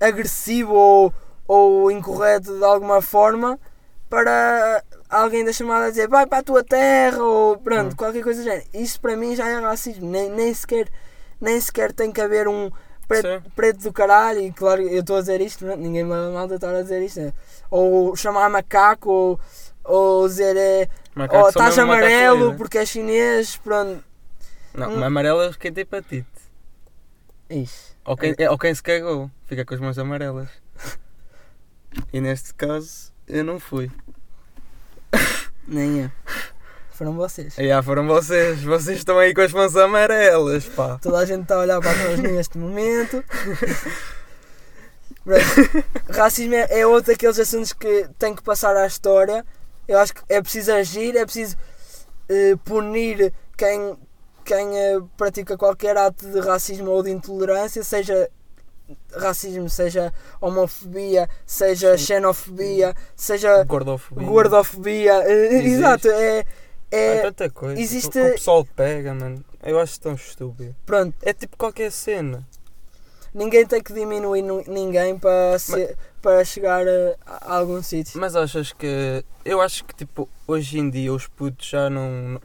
agressivo 0.00 0.72
ou, 0.74 1.12
ou 1.46 1.90
incorreto 1.90 2.56
de 2.58 2.64
alguma 2.64 3.00
forma 3.02 3.58
para 4.08 4.82
alguém 5.08 5.44
da 5.44 5.52
chamada 5.52 5.90
dizer 5.90 6.08
vai 6.08 6.26
para 6.26 6.38
a 6.38 6.42
tua 6.42 6.64
terra 6.64 7.22
ou 7.22 7.58
pronto, 7.58 7.92
Hum. 7.92 7.96
qualquer 7.96 8.22
coisa 8.22 8.40
do 8.42 8.44
género. 8.44 8.66
Isso 8.72 9.00
para 9.00 9.16
mim 9.16 9.34
já 9.36 9.46
é 9.48 9.58
racismo, 9.60 10.08
nem, 10.10 10.30
nem, 10.30 10.52
sequer, 10.54 10.88
nem 11.40 11.60
sequer 11.60 11.92
tem 11.92 12.10
que 12.12 12.20
haver 12.20 12.48
um 12.48 12.70
preto, 13.06 13.42
preto 13.54 13.78
do 13.82 13.92
caralho 13.92 14.40
e 14.40 14.52
claro 14.52 14.82
eu 14.82 15.00
estou 15.00 15.16
a 15.16 15.20
dizer 15.20 15.40
isto, 15.40 15.64
não 15.64 15.72
é? 15.72 15.76
ninguém 15.76 16.04
me 16.04 16.10
mal 16.10 16.46
de 16.46 16.54
eu 16.54 16.56
estar 16.56 16.74
a 16.74 16.82
dizer 16.82 17.02
isto, 17.02 17.20
né? 17.20 17.32
ou 17.70 18.14
chamar 18.16 18.48
macaco 18.50 19.10
ou, 19.10 19.40
ou 19.84 20.28
dizer 20.28 20.56
é, 20.56 20.88
estás 21.48 21.78
amarelo 21.78 22.44
líder. 22.44 22.56
porque 22.56 22.78
é 22.78 22.86
chinês, 22.86 23.56
pronto. 23.56 24.02
Não, 24.74 24.90
Hum. 24.90 25.02
amarelo 25.04 25.42
é 25.42 25.52
quem 25.58 25.72
tem 25.72 25.82
hepatite. 25.82 26.26
Ixi. 27.50 27.96
Ou 28.04 28.16
quem, 28.16 28.34
é, 28.38 28.50
ou 28.50 28.58
quem 28.58 28.74
se 28.74 28.82
cagou, 28.82 29.30
fica 29.46 29.64
com 29.64 29.74
as 29.74 29.80
mãos 29.80 29.98
amarelas. 29.98 30.48
E 32.12 32.20
neste 32.20 32.52
caso, 32.54 33.10
eu 33.26 33.42
não 33.42 33.58
fui. 33.58 33.90
Nem 35.66 36.02
eu. 36.02 36.12
Foram 36.90 37.14
vocês. 37.14 37.56
E 37.58 37.66
já 37.66 37.82
foram 37.82 38.06
vocês, 38.06 38.62
vocês 38.62 38.98
estão 38.98 39.18
aí 39.18 39.32
com 39.32 39.40
as 39.40 39.52
mãos 39.52 39.74
amarelas, 39.74 40.66
pá. 40.66 40.98
Toda 41.00 41.18
a 41.18 41.24
gente 41.24 41.42
está 41.42 41.54
a 41.54 41.60
olhar 41.60 41.80
para 41.80 41.94
nós 41.94 42.18
neste 42.20 42.58
momento. 42.58 43.24
Racismo 46.10 46.54
é, 46.54 46.80
é 46.80 46.86
outro 46.86 47.12
daqueles 47.12 47.38
assuntos 47.38 47.72
que 47.72 48.08
tem 48.18 48.34
que 48.34 48.42
passar 48.42 48.76
à 48.76 48.86
história. 48.86 49.44
Eu 49.86 49.98
acho 49.98 50.14
que 50.14 50.22
é 50.28 50.42
preciso 50.42 50.72
agir, 50.72 51.16
é 51.16 51.24
preciso 51.24 51.56
eh, 52.28 52.56
punir 52.64 53.32
quem, 53.56 53.96
quem 54.48 54.78
eh, 54.78 54.98
pratica 55.14 55.58
qualquer 55.58 55.94
ato 55.98 56.26
de 56.26 56.40
racismo 56.40 56.90
ou 56.90 57.02
de 57.02 57.10
intolerância, 57.10 57.84
seja 57.84 58.30
racismo, 59.12 59.68
seja 59.68 60.10
homofobia, 60.40 61.28
seja 61.46 61.98
Sim. 61.98 62.04
xenofobia, 62.06 62.94
seja 63.14 63.62
Gordofobia. 63.64 64.26
gordofobia. 64.26 65.12
eh, 65.26 65.54
Existe. 65.56 65.68
exato, 65.68 66.08
é, 66.08 66.44
é. 66.90 67.20
Tanta 67.20 67.50
coisa. 67.50 67.78
existe- 67.78 68.10
Que 68.12 68.20
o 68.28 68.32
pessoal 68.32 68.64
pega, 68.74 69.12
mano. 69.12 69.44
Eu 69.62 69.78
acho 69.78 70.00
tão 70.00 70.14
estúpido. 70.14 70.74
Pronto, 70.86 71.14
É 71.22 71.34
tipo 71.34 71.58
qualquer 71.58 71.92
cena. 71.92 72.42
ninguém 73.34 73.66
tem 73.66 73.82
que 73.82 73.92
diminuir 73.92 74.40
nu- 74.40 74.64
ninguém 74.66 75.18
para, 75.18 75.58
ser- 75.58 75.94
para 76.22 76.42
chegar 76.42 76.86
a, 76.88 77.16
a 77.26 77.56
algum 77.58 77.82
sítio. 77.82 78.18
Mas 78.18 78.34
achas 78.34 78.72
que. 78.72 79.22
Eu 79.44 79.60
acho 79.60 79.84
que 79.84 79.94
tipo, 79.94 80.26
hoje 80.46 80.78
em 80.78 80.88
dia 80.88 81.12
os 81.12 81.26
putos 81.26 81.68
já 81.68 81.90
não. 81.90 82.40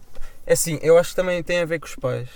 É 0.45 0.53
assim, 0.53 0.79
eu 0.81 0.97
acho 0.97 1.11
que 1.11 1.15
também 1.15 1.41
tem 1.41 1.59
a 1.59 1.65
ver 1.65 1.79
com 1.79 1.85
os 1.85 1.95
pais. 1.95 2.29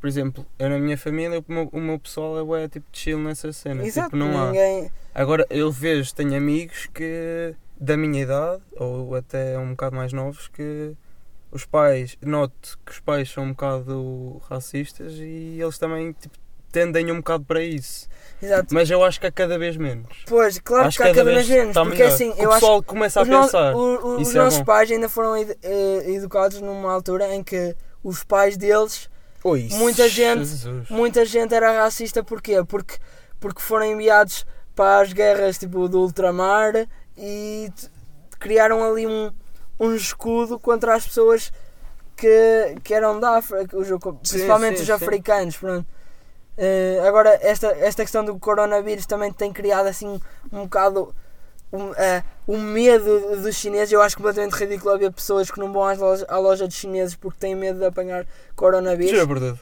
Por 0.00 0.06
exemplo, 0.06 0.46
eu 0.58 0.70
na 0.70 0.78
minha 0.78 0.96
família, 0.96 1.40
o 1.40 1.52
meu, 1.52 1.68
o 1.72 1.80
meu 1.80 1.98
pessoal 1.98 2.38
é 2.38 2.42
bué, 2.42 2.68
tipo 2.68 2.86
chill 2.92 3.18
nessa 3.18 3.52
cena. 3.52 3.84
Exato, 3.84 4.10
tipo, 4.10 4.16
não 4.16 4.40
há. 4.40 4.46
ninguém. 4.46 4.90
Agora 5.14 5.46
eu 5.50 5.70
vejo, 5.70 6.14
tenho 6.14 6.34
amigos 6.36 6.86
que 6.86 7.54
da 7.78 7.96
minha 7.96 8.22
idade, 8.22 8.62
ou 8.76 9.14
até 9.14 9.58
um 9.58 9.70
bocado 9.70 9.96
mais 9.96 10.12
novos, 10.12 10.48
que 10.48 10.96
os 11.50 11.66
pais, 11.66 12.16
noto 12.22 12.78
que 12.84 12.92
os 12.92 13.00
pais 13.00 13.28
são 13.30 13.44
um 13.44 13.50
bocado 13.50 14.40
racistas 14.48 15.14
e 15.14 15.58
eles 15.60 15.78
também 15.78 16.12
tipo, 16.12 16.38
tendem 16.70 17.10
um 17.12 17.16
bocado 17.16 17.44
para 17.44 17.62
isso. 17.62 18.08
Exato. 18.42 18.72
Mas 18.72 18.90
eu 18.90 19.04
acho 19.04 19.20
que 19.20 19.26
é 19.26 19.30
cada 19.30 19.58
vez 19.58 19.76
menos. 19.76 20.08
Pois, 20.26 20.58
claro 20.58 20.86
acho 20.88 20.96
que 20.96 21.02
há 21.02 21.14
cada 21.14 21.24
vez 21.24 21.46
menos, 21.48 21.68
está 21.68 21.82
porque 21.82 21.98
melhor. 21.98 22.14
assim, 22.14 22.32
eu 22.38 22.48
o 22.48 22.52
acho 22.52 22.60
pessoal 22.60 22.82
começa 22.82 23.20
a 23.20 23.22
os, 23.22 23.28
no- 23.28 23.42
pensar. 23.42 23.74
o- 23.76 24.16
os 24.20 24.34
é 24.34 24.38
nossos 24.38 24.58
bom. 24.60 24.64
pais 24.64 24.90
ainda 24.90 25.08
foram 25.10 25.36
eh, 25.36 26.04
educados 26.12 26.60
numa 26.60 26.90
altura 26.90 27.34
em 27.34 27.42
que 27.44 27.76
os 28.02 28.24
pais 28.24 28.56
deles, 28.56 29.10
muita 29.44 30.08
gente- 30.08 30.38
Jesus. 30.46 30.88
muita 30.88 31.24
gente 31.26 31.54
era 31.54 31.82
racista, 31.82 32.24
porquê? 32.24 32.64
Porque, 32.66 32.96
porque 33.38 33.60
foram 33.60 33.84
enviados 33.84 34.46
para 34.74 35.00
as 35.02 35.12
guerras 35.12 35.58
tipo 35.58 35.86
do 35.86 36.00
ultramar 36.00 36.88
e 37.18 37.70
criaram 38.38 38.82
ali 38.90 39.06
um, 39.06 39.30
um 39.78 39.94
escudo 39.94 40.58
contra 40.58 40.94
as 40.94 41.06
pessoas 41.06 41.52
que, 42.16 42.74
que 42.82 42.94
eram 42.94 43.20
da 43.20 43.36
África, 43.36 43.76
os- 43.76 43.88
principalmente 44.22 44.76
sim, 44.76 44.82
os 44.82 44.86
sim. 44.86 44.92
africanos. 44.94 45.56
Pronto. 45.58 45.86
Eh, 46.62 47.00
agora, 47.08 47.38
esta, 47.40 47.68
esta 47.68 48.02
questão 48.02 48.22
do 48.22 48.38
coronavírus 48.38 49.06
também 49.06 49.32
tem 49.32 49.50
criado 49.50 49.86
assim 49.86 50.20
um 50.52 50.64
bocado 50.64 51.14
um, 51.72 51.94
eh, 51.94 52.22
um 52.46 52.58
medo 52.58 53.38
dos 53.40 53.56
chineses. 53.56 53.90
Eu 53.90 54.02
acho 54.02 54.14
completamente 54.14 54.52
ridículo 54.52 54.92
haver 54.92 55.10
pessoas 55.10 55.50
que 55.50 55.58
não 55.58 55.72
vão 55.72 55.82
loja, 55.96 56.26
à 56.28 56.36
loja 56.36 56.66
dos 56.66 56.76
chineses 56.76 57.14
porque 57.16 57.38
têm 57.38 57.54
medo 57.54 57.78
de 57.78 57.86
apanhar 57.86 58.26
coronavírus. 58.54 59.10
Juro 59.10 59.26
por 59.26 59.40
Deus. 59.40 59.58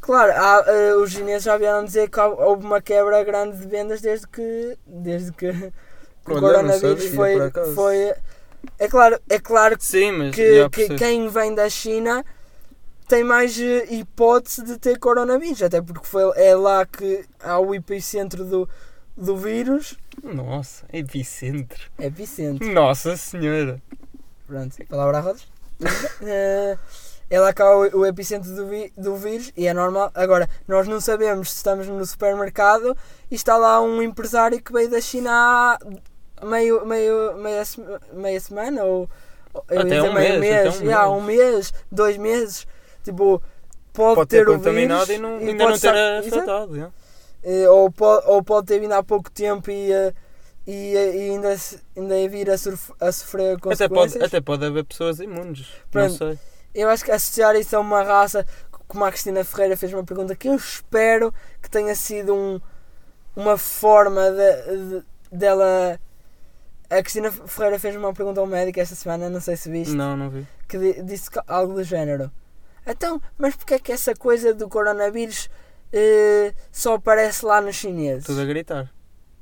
Claro, 0.00 0.32
há, 0.32 0.64
eh, 0.68 0.94
os 0.94 1.10
chineses 1.10 1.42
já 1.42 1.58
vieram 1.58 1.84
dizer 1.84 2.08
que 2.08 2.20
houve 2.20 2.64
uma 2.64 2.80
quebra 2.80 3.24
grande 3.24 3.58
de 3.58 3.66
vendas 3.66 4.00
desde 4.00 4.28
que, 4.28 4.78
desde 4.86 5.32
que, 5.32 5.48
o 5.48 5.52
Olha, 6.28 6.40
não 6.40 6.40
coronavírus 6.40 7.06
foi, 7.06 7.50
foi. 7.74 8.14
É 8.78 8.86
claro, 8.86 9.18
é 9.28 9.40
claro 9.40 9.76
Sim, 9.80 10.12
mas 10.12 10.34
que, 10.36 10.68
que 10.70 10.94
quem 10.94 11.26
vem 11.28 11.56
da 11.56 11.68
China 11.68 12.24
tem 13.10 13.24
mais 13.24 13.58
eh, 13.60 13.86
hipótese 13.90 14.62
de 14.64 14.78
ter 14.78 14.98
coronavírus, 14.98 15.62
até 15.62 15.82
porque 15.82 16.06
foi, 16.06 16.22
é 16.36 16.54
lá 16.54 16.86
que 16.86 17.24
há 17.42 17.58
o 17.58 17.74
epicentro 17.74 18.44
do, 18.44 18.68
do 19.16 19.36
vírus. 19.36 19.98
Nossa, 20.22 20.86
epicentro. 20.92 21.90
Epicentro, 21.98 22.66
Nossa 22.72 23.16
senhora. 23.16 23.82
pronto, 24.46 24.76
palavra 24.88 25.18
a 25.18 25.20
rodas. 25.20 25.46
Eh, 26.22 26.78
é 27.30 27.40
lá 27.40 27.52
que 27.52 27.62
há 27.62 27.70
o, 27.76 27.98
o 28.00 28.06
epicentro 28.06 28.54
do, 28.54 28.66
vi- 28.68 28.92
do 28.96 29.16
vírus 29.16 29.52
e 29.56 29.66
é 29.66 29.72
normal. 29.74 30.10
Agora, 30.14 30.48
nós 30.68 30.86
não 30.86 31.00
sabemos 31.00 31.50
se 31.50 31.56
estamos 31.56 31.86
no 31.88 32.04
supermercado 32.04 32.96
e 33.30 33.34
está 33.34 33.56
lá 33.56 33.80
um 33.80 34.02
empresário 34.02 34.62
que 34.62 34.72
veio 34.72 34.90
da 34.90 35.00
China 35.00 35.30
há 35.32 35.78
meio, 36.46 36.84
meio, 36.86 37.34
meia, 37.38 37.62
meia 38.12 38.40
semana 38.40 38.84
ou 38.84 39.08
eu 39.68 39.80
Até 39.80 40.02
um 40.02 40.12
meio 40.12 40.38
mês, 40.40 40.66
até 40.66 40.70
um 40.70 40.84
mês. 40.84 41.08
um 41.08 41.20
mês, 41.22 41.74
dois 41.90 42.16
meses, 42.16 42.66
tipo, 43.02 43.42
pode, 43.92 44.14
Pode 44.16 44.28
ter, 44.28 44.44
ter 44.44 44.48
o 44.50 44.58
vírus 44.58 45.08
e 45.08 45.18
não, 45.18 45.40
e 45.40 45.48
ainda 45.50 45.66
não 45.68 45.78
ter 45.78 45.94
afetado. 46.18 46.92
Eh, 47.42 47.68
ou, 47.68 47.90
pode, 47.90 48.26
ou 48.28 48.42
pode 48.42 48.66
ter 48.66 48.78
vindo 48.80 48.92
há 48.92 49.02
pouco 49.02 49.30
tempo 49.30 49.70
e, 49.70 49.90
eh, 49.92 50.12
e, 50.66 50.94
eh, 50.96 51.16
e 51.16 51.30
ainda, 51.30 51.56
ainda 51.96 52.28
vir 52.28 52.50
a, 52.50 52.58
surf- 52.58 52.92
a 53.00 53.10
sofrer 53.10 53.52
Até 53.54 53.60
consequências. 53.60 54.12
pode, 54.12 54.24
até 54.26 54.40
pode 54.42 54.64
haver 54.66 54.84
pessoas 54.84 55.20
imunes. 55.20 55.66
Pronto. 55.90 56.10
Não 56.10 56.16
sei. 56.18 56.38
Eu 56.74 56.88
acho 56.90 57.02
que 57.04 57.10
associar 57.10 57.56
isso 57.56 57.74
a 57.74 57.80
uma 57.80 58.02
raça, 58.02 58.46
como 58.86 59.04
a 59.04 59.10
Cristina 59.10 59.42
Ferreira 59.42 59.76
fez 59.76 59.92
uma 59.92 60.04
pergunta 60.04 60.36
que 60.36 60.48
eu 60.48 60.54
espero 60.54 61.32
que 61.62 61.70
tenha 61.70 61.94
sido 61.94 62.34
um, 62.34 62.60
uma 63.34 63.56
forma 63.56 64.20
de, 64.30 64.76
de- 65.00 65.04
dela. 65.32 65.98
A 66.90 67.02
Cristina 67.02 67.30
Ferreira 67.30 67.78
fez 67.78 67.96
uma 67.96 68.12
pergunta 68.12 68.40
ao 68.40 68.46
médico 68.46 68.80
esta 68.80 68.94
semana, 68.94 69.30
não 69.30 69.40
sei 69.40 69.56
se 69.56 69.70
viste, 69.70 69.94
Não, 69.94 70.16
não 70.16 70.28
vi. 70.28 70.46
que 70.68 70.76
di- 70.76 71.02
disse 71.04 71.30
algo 71.46 71.72
do 71.74 71.82
género. 71.84 72.30
Então, 72.86 73.20
mas 73.38 73.54
porquê 73.56 73.74
é 73.74 73.78
que 73.78 73.92
essa 73.92 74.14
coisa 74.14 74.52
do 74.54 74.68
coronavírus 74.68 75.48
eh, 75.92 76.52
só 76.72 76.94
aparece 76.94 77.44
lá 77.44 77.60
nos 77.60 77.76
chineses? 77.76 78.24
Tudo 78.24 78.40
a 78.40 78.44
gritar. 78.44 78.90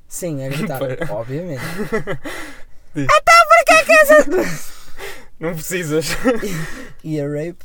Sim, 0.06 0.44
a 0.44 0.48
gritar, 0.48 0.80
obviamente. 1.10 1.62
Diz. 2.94 3.06
Então 3.06 3.34
porquê 3.48 3.72
é 3.72 3.84
que 3.84 3.92
essa. 3.92 4.68
Não 5.38 5.54
precisas. 5.54 6.06
e 7.04 7.20
a 7.20 7.26
rape. 7.26 7.64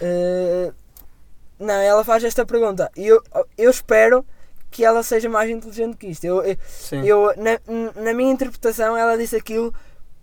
Eh, 0.00 0.72
não, 1.58 1.74
ela 1.74 2.02
faz 2.04 2.24
esta 2.24 2.44
pergunta 2.44 2.90
eu, 2.96 3.22
eu 3.56 3.70
espero 3.70 4.26
que 4.70 4.84
ela 4.84 5.02
seja 5.02 5.28
mais 5.28 5.50
inteligente 5.50 5.96
que 5.96 6.06
isto. 6.08 6.24
Eu, 6.24 6.42
eu, 6.42 6.56
Sim. 6.66 7.04
eu- 7.06 7.32
na, 7.36 8.02
na 8.02 8.14
minha 8.14 8.32
interpretação, 8.32 8.96
ela 8.96 9.16
disse 9.18 9.36
aquilo 9.36 9.72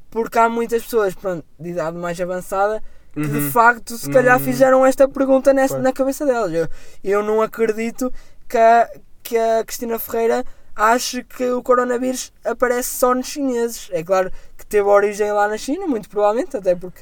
porque 0.10 0.40
há 0.40 0.50
muitas 0.50 0.84
pessoas 0.84 1.14
pronto, 1.14 1.46
de 1.60 1.70
idade 1.70 1.96
mais 1.96 2.20
avançada 2.20 2.82
que 3.14 3.22
de 3.28 3.38
Uhum. 3.38 3.52
facto 3.52 3.98
se 3.98 4.10
calhar 4.10 4.38
Uhum. 4.38 4.44
fizeram 4.44 4.86
esta 4.86 5.08
pergunta 5.08 5.54
Claro. 5.54 5.82
na 5.84 5.92
cabeça 5.94 6.26
delas. 6.26 6.52
Eu, 6.54 6.68
eu 7.04 7.24
não 7.24 7.42
acredito 7.42 8.12
que 8.48 8.58
a, 8.58 8.90
que 9.24 9.38
a 9.38 9.64
Cristina 9.66 9.98
Ferreira 10.00 10.46
ache 10.76 11.24
que 11.24 11.50
o 11.52 11.62
coronavírus 11.62 12.32
aparece 12.46 12.90
só 12.96 13.14
nos 13.14 13.28
chineses. 13.28 13.90
É 13.92 14.04
claro 14.04 14.32
que 14.58 14.66
teve 14.66 14.88
origem 14.88 15.32
lá 15.32 15.48
na 15.48 15.58
China, 15.58 15.86
muito 15.88 16.10
provavelmente, 16.10 16.56
até 16.56 16.74
porque 16.76 17.02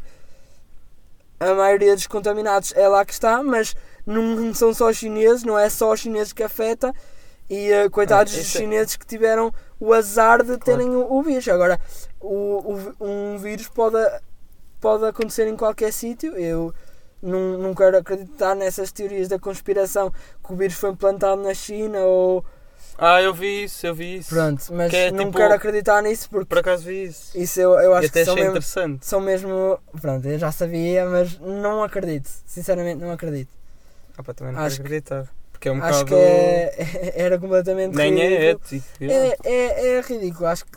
a 1.40 1.54
maioria 1.54 1.94
dos 1.96 2.08
contaminados 2.08 2.74
é 2.76 2.88
lá 2.88 3.06
que 3.06 3.14
está, 3.14 3.44
mas 3.44 3.76
não 4.06 4.54
são 4.54 4.74
só 4.74 4.90
os 4.90 4.98
chineses, 4.98 5.44
não 5.44 5.58
é 5.60 5.70
só 5.70 5.92
os 5.94 6.00
chineses 6.00 6.34
que 6.34 6.42
afeta. 6.44 6.94
E 7.50 7.72
eh, 7.72 7.90
coitados 7.90 8.34
Ah, 8.34 8.38
dos 8.40 8.56
é- 8.56 8.58
chineses 8.60 8.96
que 8.98 9.06
tiveram 9.06 9.54
o 9.80 9.94
azar 9.94 10.44
de 10.44 10.58
terem 10.58 10.90
o, 10.90 11.14
o 11.14 11.24
vírus. 11.24 11.48
Agora, 11.48 11.80
o, 12.20 12.74
o- 13.00 13.06
um 13.06 13.38
vírus 13.38 13.70
pode, 13.70 13.96
pode 14.80 15.06
acontecer 15.06 15.48
em 15.48 15.56
qualquer 15.56 15.92
sítio. 15.94 16.36
Eu 16.38 16.74
não, 17.22 17.58
não 17.58 17.74
quero 17.74 17.98
acreditar 17.98 18.56
nessas 18.56 18.92
teorias 18.92 19.28
da 19.28 19.40
conspiração 19.40 20.12
que 20.12 20.54
o 20.54 20.56
vírus 20.56 20.76
foi 20.76 20.92
implantado 20.92 21.42
na 21.42 21.54
China 21.54 22.00
ou. 22.00 22.44
Ah, 23.00 23.22
eu 23.22 23.32
vi 23.34 23.64
isso, 23.66 23.86
eu 23.86 23.94
vi 23.94 24.18
isso. 24.18 24.30
Pronto, 24.30 24.64
mas 24.74 24.90
Que 24.90 24.96
é 24.98 25.12
não 25.12 25.26
tipo- 25.26 25.38
quero 25.38 25.54
acreditar 25.54 26.02
nisso 26.02 26.28
porque 26.32 26.48
Por 26.48 26.58
acaso 26.60 26.84
vi 26.84 27.04
isso. 27.06 27.38
isso 27.38 27.60
eu, 27.60 27.74
eu 27.80 27.94
acho 27.94 28.12
que 28.12 28.26
são 28.26 28.34
mesmo, 28.36 28.50
interessante. 28.50 29.06
são 29.06 29.22
mesmo. 29.22 29.80
Pronto, 30.02 30.28
eu 30.28 30.40
já 30.40 30.52
sabia, 30.52 31.06
mas 31.06 31.38
não 31.40 31.84
acredito. 31.84 32.28
Sinceramente, 32.46 33.00
não 33.02 33.12
acredito. 33.12 33.50
Ah, 34.18 34.24
pá, 34.24 34.34
também 34.34 34.54
não 34.54 34.62
Acho 34.62 34.78
quero 34.78 34.88
acreditar. 34.88 35.28
Porque 35.52 35.70
é 35.70 35.72
um 35.72 35.82
acho 35.84 36.06
bocado. 36.06 36.08
que 36.08 36.16
é, 36.16 37.14
era 37.24 37.38
completamente 37.40 37.96
Nem 37.96 38.20
é 38.20 38.28
ridículo. 38.30 38.62
ético. 38.66 38.86
já. 39.00 39.14
É, 39.14 39.38
é, 39.44 39.88
é 39.98 40.02
ridículo, 40.02 40.46
acho 40.48 40.66
que 40.66 40.72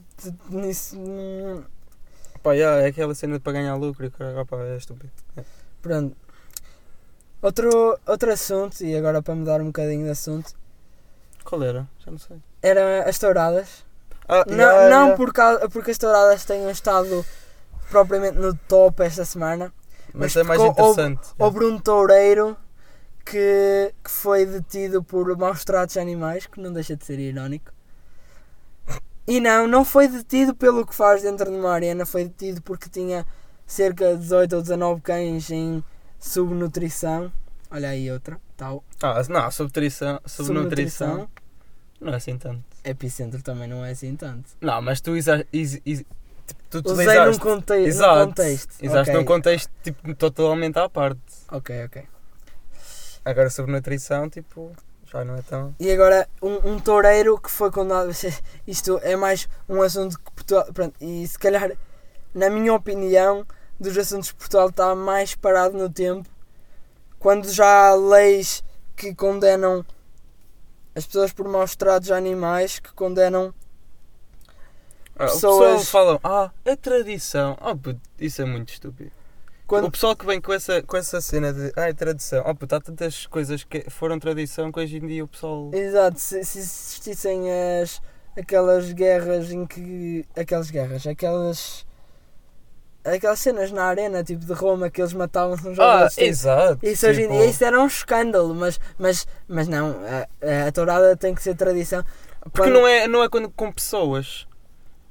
nisso. 0.51 0.97
hum, 0.99 1.63
Pá, 2.43 2.57
já, 2.57 2.77
é 2.77 2.87
aquela 2.87 3.15
cena 3.15 3.39
para 3.39 3.53
ganhar 3.53 3.75
lucro 3.77 4.07
e 4.07 4.11
pá, 4.11 4.25
é 4.65 4.77
estúpido. 4.77 5.13
Pronto. 5.83 6.17
Outro, 7.43 7.99
outro 8.07 8.33
assunto, 8.33 8.83
e 8.83 8.95
agora 8.97 9.23
para 9.23 9.35
mudar 9.35 9.61
um 9.61 9.67
bocadinho 9.67 10.05
de 10.05 10.11
assunto, 10.11 10.53
Qual 11.45 11.63
era? 11.63 11.89
Já 12.05 12.11
não 12.11 12.19
sei. 12.19 12.37
era 12.63 13.09
as 13.09 13.19
touradas. 13.19 13.85
Ah, 14.29 14.45
Não, 14.47 14.57
já, 14.57 14.89
não 14.91 15.09
já. 15.09 15.17
Por 15.17 15.33
causa, 15.33 15.69
porque 15.69 15.91
as 15.91 15.99
touradas 15.99 16.45
tenham 16.45 16.71
estado 16.71 17.25
propriamente 17.91 18.39
no 18.39 18.55
top 18.55 19.03
esta 19.03 19.25
semana. 19.25 19.73
Mas, 20.13 20.35
Mas 20.35 20.37
é 20.37 20.43
mais 20.43 20.61
interessante. 20.63 21.29
O 21.39 21.51
Bruno 21.51 21.81
Toureiro, 21.81 22.57
que, 23.25 23.95
que 24.05 24.11
foi 24.11 24.45
detido 24.45 25.03
por 25.03 25.37
maus 25.37 25.65
tratos 25.65 25.97
a 25.97 26.01
animais, 26.03 26.47
que 26.47 26.61
não 26.61 26.73
deixa 26.73 26.95
de 26.97 27.05
ser 27.05 27.19
irónico. 27.19 27.73
E 29.27 29.39
não, 29.41 29.67
não 29.69 29.85
foi 29.85 30.09
detido 30.09 30.55
pelo 30.55 30.85
que 30.87 30.95
faz 30.95 31.23
dentro 31.23 31.51
de 31.51 31.57
uma 31.57 31.71
arena, 31.73 32.05
foi 32.05 32.25
detido 32.25 32.61
porque 32.63 32.89
tinha 32.89 33.25
cerca 33.67 34.15
de 34.15 34.19
18 34.23 34.57
ou 34.57 34.63
19 34.63 35.01
cães 35.03 35.51
em 35.51 35.85
subnutrição. 36.19 37.33
Olha 37.71 37.91
aí 37.91 38.11
outra, 38.11 38.41
tal. 38.57 38.83
Ah, 39.03 39.23
não, 39.29 39.51
subnutrição, 39.51 40.21
subnutrição 40.27 41.29
não 42.01 42.13
é 42.13 42.17
assim 42.17 42.37
tanto. 42.37 42.65
Epicentro 42.83 43.43
também 43.43 43.69
não 43.69 43.85
é 43.85 43.91
assim 43.91 44.17
tanto. 44.17 44.51
Não, 44.61 44.81
mas 44.83 45.01
tu 45.01 45.15
exa, 45.15 45.45
tipo, 45.53 46.05
tu 46.71 46.79
Usei 46.91 47.07
num, 47.07 47.13
utilizaste. 47.13 47.41
conte 47.41 47.73
Exato. 47.75 48.19
num 48.21 48.27
contexto. 48.27 48.71
Usaste 48.83 49.11
Ok, 49.11 49.15
num 49.15 49.25
contexto 49.25 49.71
tipo, 49.85 50.15
totalmente 50.15 50.79
à 50.79 50.89
parte. 50.89 51.21
Ok, 51.53 51.85
ok. 51.85 52.03
Agora 53.25 53.51
subnutrição, 53.51 54.29
tipo, 54.31 54.73
já 55.11 55.25
não 55.25 55.37
é 55.37 55.43
tão. 55.43 55.75
E 55.79 55.91
agora, 55.91 56.29
um, 56.43 56.73
um 56.73 56.79
toureiro 56.79 57.39
que 57.39 57.51
foi 57.51 57.71
condenado. 57.71 58.11
Isto 58.67 58.99
é 59.03 59.17
mais 59.17 59.49
um 59.69 59.83
assunto 59.83 60.19
que 60.19 60.31
Portugal. 60.33 60.67
Pronto, 60.73 60.95
e 61.01 61.27
se 61.27 61.39
calhar, 61.39 61.73
na 62.35 62.49
minha 62.51 62.73
opinião, 62.75 63.45
dos 63.79 63.97
assuntos 63.99 64.31
que 64.31 64.39
Portugal 64.39 64.69
está 64.69 64.95
mais 64.95 65.35
parado 65.35 65.77
no 65.77 65.89
tempo. 65.91 66.29
Quando 67.19 67.49
já 67.51 67.89
há 67.91 67.95
leis 67.95 68.63
que 68.97 69.15
condenam 69.15 69.85
as 70.95 71.07
pessoas 71.07 71.33
por 71.33 71.47
maus 71.49 71.75
tratos 71.77 72.11
a 72.11 72.17
animais, 72.17 72.79
que 72.79 72.93
condenam. 72.95 73.53
Ah, 75.17 75.25
O 75.25 75.27
Pessoas- 75.33 75.81
pessoal 75.81 76.19
fala, 76.21 76.21
ah, 76.25 76.51
é 76.65 76.75
tradição. 76.77 77.57
Oh, 77.61 77.77
puto, 77.77 78.01
isso 78.19 78.41
é 78.41 78.45
muito 78.45 78.73
estúpido. 78.73 79.11
O 79.71 79.83
Quando, 79.83 79.91
pessoal 79.93 80.17
que 80.17 80.27
vem 80.27 80.41
com 80.41 80.53
essa, 80.53 80.83
com 80.83 80.97
essa 80.97 81.21
cena 81.21 81.53
de, 81.53 81.73
ah, 81.77 81.89
é 81.89 81.93
tradição. 81.93 82.43
Oh, 82.45 82.55
puto, 82.55 82.75
há 82.75 82.81
tantas 82.81 83.27
coisas 83.27 83.63
que 83.63 83.89
foram 83.89 84.19
tradição 84.19 84.73
que 84.73 84.81
hoje 84.81 84.97
em 84.97 85.07
dia 85.07 85.23
o 85.25 85.29
pessoal. 85.29 85.71
exato, 85.73 86.19
se, 86.19 86.43
se 86.45 86.59
existissem 86.59 87.43
as, 87.81 88.03
aquelas 88.37 88.93
guerras 88.93 89.53
em 89.53 89.65
que. 89.67 90.25
Aquelas 90.37 90.71
guerras, 90.71 91.07
aquelas. 91.07 91.87
Aquelas 93.05 93.39
cenas 93.41 93.71
na 93.73 93.85
arena, 93.85 94.23
tipo 94.23 94.45
de 94.45 94.53
Roma, 94.53 94.91
que 94.91 95.01
eles 95.01 95.13
matavam-se 95.15 95.67
uns 95.67 95.79
aos 95.79 96.03
Ah, 96.03 96.09
tipo, 96.11 96.21
exato. 96.23 96.79
Isso 96.87 97.07
hoje 97.07 97.21
em 97.21 97.29
tipo, 97.29 97.35
dia 97.39 97.47
isso 97.47 97.65
era 97.65 97.81
um 97.81 97.87
escândalo, 97.87 98.55
mas, 98.55 98.79
mas, 98.99 99.27
mas 99.49 99.69
não, 99.69 99.97
a, 100.43 100.67
a 100.69 100.73
tourada 100.73 101.17
tem 101.17 101.35
que 101.35 101.43
ser 101.43 101.55
tradição. 101.55 102.05
Porque 102.43 102.69
Quando- 102.69 102.73
não 102.75 102.87
é, 102.87 103.09
não 103.09 103.23
é 103.23 103.29
quando, 103.29 103.49
com 103.51 103.73
pessoas. 103.73 104.47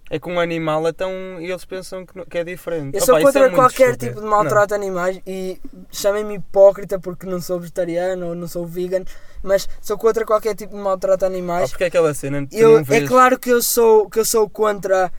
É 0.09 0.17
com 0.17 0.33
um 0.33 0.39
animal, 0.39 0.87
então 0.87 1.11
eles 1.39 1.63
pensam 1.65 2.03
que, 2.05 2.17
não- 2.17 2.25
que 2.25 2.37
é 2.37 2.43
diferente. 2.43 2.95
Eu 2.97 3.03
Opa, 3.03 3.05
sou 3.05 3.19
isso 3.19 3.37
é 3.37 3.41
contra 3.41 3.41
muito 3.41 3.55
qualquer 3.55 3.91
estúpido. 3.91 4.07
tipo 4.09 4.21
de 4.21 4.27
maltrato 4.27 4.73
a 4.73 4.77
animais 4.77 5.21
e 5.25 5.61
chamem-me 5.91 6.35
hipócrita 6.35 6.99
porque 6.99 7.27
não 7.27 7.39
sou 7.39 7.59
vegetariano 7.59 8.29
ou 8.29 8.35
não 8.35 8.47
sou 8.47 8.65
vegan, 8.65 9.03
mas 9.43 9.69
sou 9.81 9.97
contra 9.97 10.25
qualquer 10.25 10.55
tipo 10.55 10.75
de 10.75 10.81
maltrato 10.81 11.25
a 11.25 11.29
Não. 11.29 11.35
Ah, 11.35 11.39
animais. 11.39 11.69
porque 11.69 11.83
é 11.83 11.87
aquela 11.87 12.13
cena. 12.13 12.47
Eu, 12.51 12.79
é 12.79 12.83
vês... 12.83 13.07
claro 13.07 13.37
que 13.37 13.51
eu 13.51 13.61
sou, 13.61 14.09
que 14.09 14.19
eu 14.19 14.25
sou 14.25 14.49
contra 14.49 15.11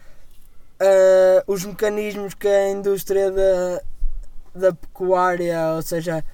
ah, 0.80 1.44
os 1.46 1.64
mecanismos 1.64 2.34
que 2.34 2.48
a 2.48 2.70
indústria 2.70 3.30
da, 3.30 3.82
da 4.54 4.72
pecuária, 4.72 5.74
ou 5.76 5.82
seja, 5.82 6.24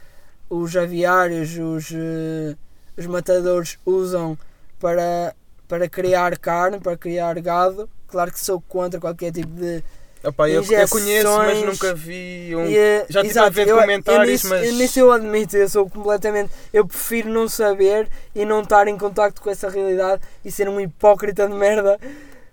os 0.49 0.77
aviários, 0.77 1.57
os, 1.59 1.91
eh, 1.93 2.57
os 2.97 3.07
matadores 3.07 3.79
usam 3.85 4.39
para, 4.79 5.35
para 5.69 5.89
criar 5.89 6.39
carne, 6.39 6.79
para 6.79 6.97
criar 6.97 7.39
gado. 7.41 7.89
Claro 8.09 8.31
que 8.33 8.41
sou 8.41 8.61
contra 8.61 9.01
qualquer 9.01 9.33
tipo 9.33 9.49
de. 9.53 9.83
Opa, 10.25 10.49
eu, 10.49 10.63
eu 10.63 10.89
conheço, 10.89 11.29
mas 11.39 11.63
nunca 11.63 11.95
vi 11.95 12.55
um. 12.57 12.67
E, 12.67 12.77
eh, 12.77 13.07
já 13.09 13.21
tive 13.21 13.33
exato, 13.33 13.47
a 13.47 13.51
ver 13.51 13.69
eu- 13.69 13.79
comentários, 13.79 14.23
eu 14.27 14.33
nisso, 14.33 14.49
mas- 14.49 14.67
eu 14.67 14.73
nisso 14.75 14.99
eu 14.99 15.13
admito, 15.13 15.57
eu 15.57 15.69
sou 15.69 15.89
completamente. 15.89 16.51
Eu 16.73 16.87
prefiro 16.87 17.29
não 17.29 17.49
saber 17.49 18.09
e 18.35 18.45
não 18.45 18.63
estar 18.63 18.89
em 18.89 18.99
contacto 18.99 19.41
com 19.41 19.51
essa 19.51 19.69
realidade 19.69 20.23
e 20.45 20.51
ser 20.51 20.69
um 20.69 20.81
hipócrita 20.81 21.47
de 21.49 21.55
merda, 21.55 21.99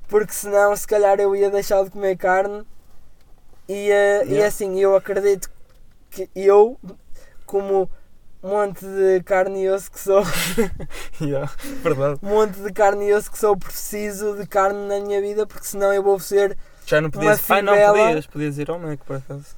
porque 0.08 0.34
senão, 0.34 0.76
se 0.76 0.86
calhar, 0.86 1.20
eu 1.20 1.36
ia 1.36 1.50
deixar 1.50 1.84
de 1.84 1.90
comer 1.90 2.16
carne. 2.18 2.64
E, 3.68 3.90
eh, 3.90 4.24
e 4.26 4.30
Yeah. 4.34 4.48
assim, 4.48 4.80
eu 4.80 4.96
acredito 4.96 5.50
que 6.12 6.30
eu, 6.36 6.78
como 7.46 7.90
monte 8.44 8.86
de 8.86 9.24
carne 9.24 9.64
e 9.64 9.70
osso 9.70 9.90
que 9.92 10.00
sou, 10.00 10.22
Yeah, 11.22 11.52
verdade. 11.82 12.20
monte 12.22 12.60
de 12.62 12.72
carne 12.74 13.08
e 13.08 13.14
osso 13.14 13.32
que 13.32 13.38
sou, 13.40 13.56
preciso 13.58 14.38
de 14.38 14.46
carne 14.46 14.88
na 14.88 15.00
minha 15.00 15.22
vida, 15.22 15.48
porque 15.48 15.66
senão 15.66 15.94
eu 15.94 16.04
vou 16.04 16.20
ser 16.20 16.58
Já 16.86 17.00
não 17.02 17.10
podias. 17.10 17.40
Uma 17.50 17.56
Ai, 17.56 17.62
não 17.62 17.74
podias. 17.74 18.28
Podias 18.28 18.58
ir 18.60 18.70
ao 18.70 18.78
Mac, 18.80 19.00
por 19.06 19.16
acaso. 19.16 19.56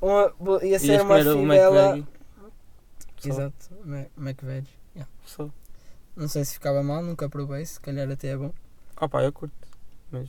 uma, 0.00 0.32
ia 0.64 0.78
ser 0.78 0.86
Ias 0.92 1.02
uma. 1.02 1.22
Só, 3.18 3.28
Exato, 3.28 3.54
Mac- 3.84 4.10
McVeg. 4.16 4.66
Só. 5.24 5.48
Não 6.16 6.28
sei 6.28 6.44
se 6.44 6.54
ficava 6.54 6.82
mal, 6.82 7.02
nunca 7.02 7.28
provei, 7.28 7.64
se 7.64 7.80
calhar 7.80 8.10
até 8.10 8.28
é 8.28 8.36
bom. 8.36 8.52
Ah 8.96 9.08
pá, 9.08 9.22
eu 9.22 9.32
curto. 9.32 9.54
Mas 10.10 10.28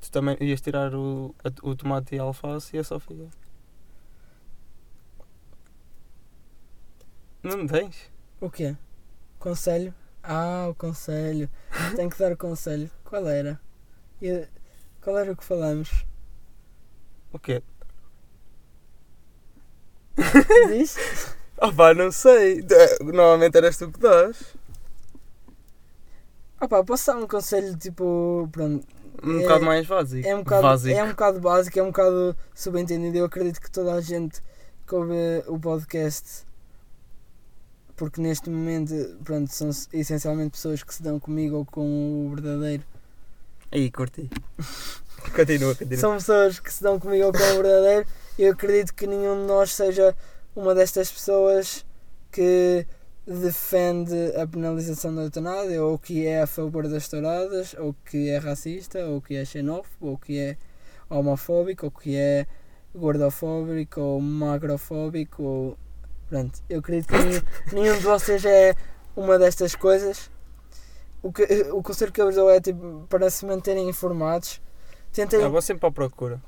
tu 0.00 0.10
também 0.10 0.36
ias 0.40 0.60
tirar 0.60 0.94
o, 0.94 1.34
o 1.62 1.76
tomate 1.76 2.16
e 2.16 2.18
a 2.18 2.22
alface 2.22 2.76
e 2.76 2.80
a 2.80 2.84
só 2.84 2.98
Não 7.42 7.66
tens? 7.66 8.10
O 8.40 8.50
quê? 8.50 8.76
Conselho? 9.38 9.94
Ah, 10.22 10.66
o 10.70 10.74
conselho. 10.74 11.48
Tenho 11.96 12.10
que 12.10 12.18
dar 12.18 12.32
o 12.32 12.36
conselho. 12.36 12.90
Qual 13.04 13.26
era? 13.28 13.58
E- 14.20 14.46
Qual 15.02 15.16
era 15.18 15.32
o 15.32 15.36
que 15.36 15.44
falamos? 15.44 16.04
O 17.32 17.38
quê? 17.38 17.62
Diz? 20.68 20.96
Ah 21.62 21.70
pá, 21.70 21.92
não 21.92 22.10
sei. 22.10 22.64
Normalmente 23.02 23.54
eras 23.54 23.76
tu 23.76 23.90
que 23.92 24.00
dás. 24.00 24.56
Opa, 26.58 26.82
posso 26.82 27.06
dar 27.12 27.18
um 27.18 27.26
conselho 27.26 27.76
tipo. 27.76 28.48
Pronto, 28.50 28.86
Um 29.22 29.40
É- 29.40 29.42
bocado 29.42 29.64
mais 29.66 29.86
básico. 29.86 30.26
é 30.26 30.34
um 30.34 30.38
bocado, 30.42 30.62
Básico. 30.62 30.96
é 30.98 31.04
um 31.04 31.08
bocado 31.10 31.38
básico, 31.40 31.78
é 31.78 31.82
um 31.82 31.86
bocado 31.88 32.34
subentendido. 32.54 33.18
Eu 33.18 33.26
acredito 33.26 33.60
que 33.60 33.70
toda 33.70 33.92
a 33.92 34.00
gente 34.00 34.40
que 34.86 34.94
ouve 34.94 35.44
o 35.48 35.58
podcast, 35.60 36.46
porque 38.00 38.18
neste 38.18 38.48
momento, 38.48 38.94
pronto, 39.22 39.52
são 39.52 39.68
essencialmente 39.92 40.52
pessoas 40.52 40.82
que 40.82 40.94
se 40.94 41.02
dão 41.02 41.20
comigo 41.20 41.56
ou 41.56 41.66
com 41.66 41.82
o 42.26 42.30
verdadeiro. 42.30 42.82
Aí, 43.70 43.90
curti. 43.90 44.30
continua, 45.36 45.74
continua. 45.74 46.00
São 46.00 46.14
pessoas 46.14 46.58
que 46.58 46.72
se 46.72 46.82
dão 46.82 46.98
comigo 46.98 47.26
ou 47.26 47.30
com 47.30 47.38
o 47.38 47.62
verdadeiro. 47.62 48.06
Eu 48.38 48.52
acredito 48.52 48.94
que 48.94 49.06
nenhum 49.06 49.42
de 49.42 49.46
nós 49.46 49.74
seja 49.74 50.16
uma 50.56 50.74
destas 50.74 51.12
pessoas 51.12 51.84
que 52.32 52.86
defende 53.26 54.34
a 54.34 54.46
penalização 54.46 55.14
da 55.14 55.24
eutanásia, 55.24 55.84
ou 55.84 55.98
que 55.98 56.24
é 56.24 56.40
a 56.40 56.46
favor 56.46 56.88
das 56.88 57.06
touradas, 57.06 57.74
ou 57.78 57.94
que 58.06 58.30
é 58.30 58.38
racista, 58.38 59.04
ou 59.04 59.20
que 59.20 59.36
é 59.36 59.44
xenófobo, 59.44 60.06
ou 60.12 60.16
que 60.16 60.38
é 60.38 60.56
homofóbico, 61.10 61.84
ou 61.84 61.92
que 61.92 62.16
é 62.16 62.46
gordofóbico, 62.94 64.00
ou 64.00 64.22
magrofóbico, 64.22 65.42
ou... 65.42 65.78
Pronto, 66.30 66.60
eu 66.70 66.78
acredito 66.78 67.08
que 67.08 67.18
nenhum, 67.18 67.40
nenhum 67.72 67.94
de 67.98 68.04
vocês 68.04 68.44
é 68.44 68.74
uma 69.16 69.38
destas 69.38 69.74
coisas. 69.74 70.30
O, 71.22 71.30
que, 71.32 71.42
o 71.72 71.82
conselho 71.82 72.10
que 72.12 72.20
eu 72.22 72.26
vos 72.26 72.36
dou 72.36 72.48
é 72.48 72.60
tipo, 72.60 73.04
para 73.10 73.28
se 73.28 73.44
manterem 73.44 73.88
informados, 73.88 74.62
tentem, 75.12 75.40
Eu 75.42 75.50
vou 75.50 75.60
sempre 75.60 75.86
à 75.86 75.90
procura. 75.90 76.40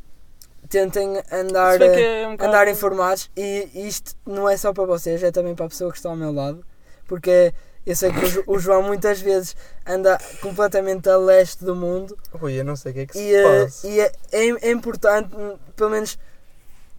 tentem 0.71 1.21
andar, 1.31 1.83
eh, 1.83 2.23
é 2.23 2.29
um 2.29 2.33
bocado- 2.33 2.49
andar 2.51 2.68
informados 2.68 3.31
e 3.37 3.68
isto 3.87 4.14
não 4.25 4.49
é 4.49 4.57
só 4.57 4.73
para 4.73 4.87
vocês, 4.87 5.23
é 5.23 5.31
também 5.31 5.55
para 5.55 5.66
a 5.66 5.68
pessoa 5.68 5.90
que 5.90 5.99
está 5.99 6.09
ao 6.09 6.16
meu 6.16 6.33
lado, 6.33 6.64
porque 7.07 7.53
eu 7.85 7.95
sei 7.97 8.11
que 8.12 8.45
o 8.47 8.59
João 8.59 8.83
muitas 8.85 9.21
vezes 9.21 9.55
anda 9.87 10.16
completamente 10.40 11.07
a 11.11 11.16
leste 11.18 11.64
do 11.64 11.75
mundo 11.75 12.16
Ui, 12.40 12.55
eu 12.59 12.64
não 12.64 12.77
sei 12.77 12.92
o 12.92 12.95
que 12.95 13.01
é 13.01 13.07
que 13.07 13.12
se 13.14 13.18
e, 13.25 13.35
eh, 13.35 13.64
passa. 13.64 13.87
e 13.88 14.01
é, 14.01 14.12
é, 14.31 14.68
é 14.68 14.71
importante, 14.71 15.35
hum, 15.37 15.59
pelo 15.77 15.90
menos, 15.90 16.16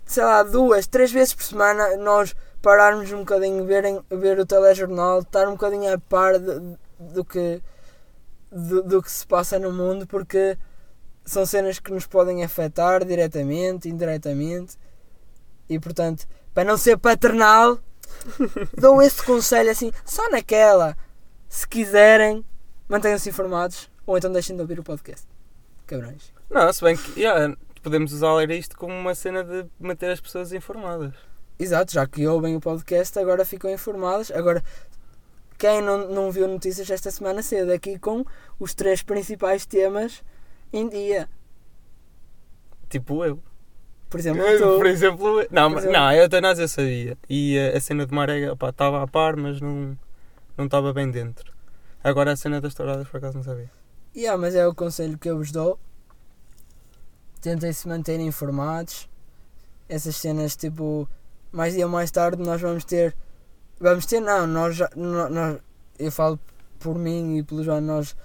sei 0.06 0.24
lá, 0.24 0.44
duas, 0.44 0.86
três 0.86 1.12
vezes 1.12 1.34
por 1.34 1.44
semana, 1.44 1.96
nós 1.98 2.36
pararmos 2.64 3.12
um 3.12 3.20
bocadinho, 3.20 3.66
verem, 3.66 4.02
ver 4.10 4.40
o 4.40 4.46
telejornal, 4.46 5.20
estar 5.20 5.50
um 5.50 5.52
bocadinho 5.52 5.94
a 5.94 6.00
par 6.00 6.40
de- 6.40 6.78
do, 6.98 7.26
que, 7.26 7.62
do, 8.50 8.82
do 8.82 9.04
que 9.04 9.12
se 9.12 9.28
passa 9.28 9.60
no 9.60 9.72
mundo, 9.72 10.08
porque 10.08 10.58
são 11.26 11.46
cenas 11.46 11.78
que 11.78 11.92
nos 11.92 12.08
podem 12.08 12.42
afetar 12.42 13.04
diretamente, 13.04 13.90
indiretamente, 13.90 14.78
e 15.68 15.78
portanto, 15.78 16.26
para 16.54 16.64
não 16.64 16.78
ser 16.78 16.98
paternal, 16.98 17.78
dou 18.80 19.02
esse 19.02 19.22
conselho 19.24 19.70
assim, 19.70 19.92
só 20.06 20.30
naquela. 20.30 20.96
Se 21.50 21.68
quiserem, 21.68 22.46
mantenham-se 22.88 23.30
informados, 23.30 23.92
ou 24.08 24.18
então 24.18 24.32
deixem 24.32 24.56
de 24.56 24.62
ouvir 24.62 24.80
o 24.80 24.84
podcast. 24.84 25.28
Cabrões. 25.86 26.32
Não, 26.50 26.72
se 26.72 26.82
bem 26.82 26.96
que 26.96 27.20
yeah, 27.20 27.54
podemos 27.82 28.14
usar 28.14 28.50
isto 28.52 28.78
como 28.78 28.94
uma 28.94 29.14
cena 29.14 29.44
de 29.44 29.66
manter 29.78 30.12
as 30.12 30.22
pessoas 30.22 30.54
informadas. 30.54 31.14
Exato, 31.60 31.94
já 31.94 32.06
que 32.08 32.28
ouvem 32.28 32.56
o 32.56 32.60
podcast, 32.60 33.18
agora 33.20 33.46
ficam 33.46 33.70
informados. 33.72 34.32
Agora, 34.32 34.64
quem 35.58 35.82
não, 35.82 36.10
não 36.10 36.32
viu 36.32 36.48
notícias 36.48 36.90
esta 36.90 37.12
semana 37.12 37.42
cedo 37.42 37.72
aqui 37.72 37.98
com 38.00 38.26
os 38.60 38.74
três 38.74 39.02
principais 39.04 39.66
temas 39.66 40.24
em 40.72 40.90
dia. 40.90 41.30
Tipo 42.90 43.24
eu. 43.24 43.40
Por 44.10 44.20
exemplo, 44.20 44.44
tu, 44.44 44.78
Por 44.78 44.86
exemplo, 44.86 45.48
não, 45.50 45.72
Por 45.72 45.78
exemplo- 45.80 45.92
não, 45.98 46.06
a 46.08 46.16
eutanásia 46.16 46.64
eu 46.64 46.68
sabia. 46.68 47.18
E 47.28 47.58
eh, 47.58 47.76
a 47.76 47.82
cena 47.82 48.06
de 48.06 48.14
Marega, 48.14 48.56
pá, 48.56 48.70
estava 48.70 49.02
a 49.02 49.08
par, 49.08 49.36
mas 49.36 49.60
não 49.60 49.98
não 50.56 50.66
estava 50.66 50.94
bem 50.94 51.10
dentro. 51.10 51.52
Agora 52.04 52.32
a 52.34 52.36
cena 52.36 52.62
das 52.62 52.76
touradas, 52.76 53.08
por 53.08 53.18
acaso, 53.18 53.38
não 53.38 53.44
sabia. 53.44 53.72
Yeah, 54.16 54.40
mas 54.40 54.54
é 54.54 54.68
o 54.68 54.76
conselho 54.76 55.18
que 55.18 55.28
eu 55.30 55.38
vos 55.38 55.52
dou. 55.52 55.80
Tentem 57.42 57.74
se 57.74 57.88
manter 57.88 58.20
informados. 58.20 59.10
Essas 59.90 60.16
cenas, 60.16 60.56
tipo, 60.56 61.10
mais 61.54 61.74
dia 61.74 61.88
mais 61.88 62.12
tarde, 62.12 62.42
nós 62.44 62.60
vamos 62.60 62.84
ter. 62.84 63.16
Vamos 63.80 64.06
ter, 64.06 64.20
não, 64.20 64.46
nós, 64.46 64.80
nós 64.96 65.60
eu 65.98 66.12
falo 66.12 66.40
por 66.80 66.98
mim 66.98 67.38
e 67.38 67.44
pelo 67.44 67.64
João, 67.64 67.80
nós. 67.80 68.16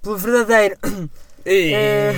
Pelo 0.00 0.16
verdadeiro. 0.16 0.76
É. 1.44 2.12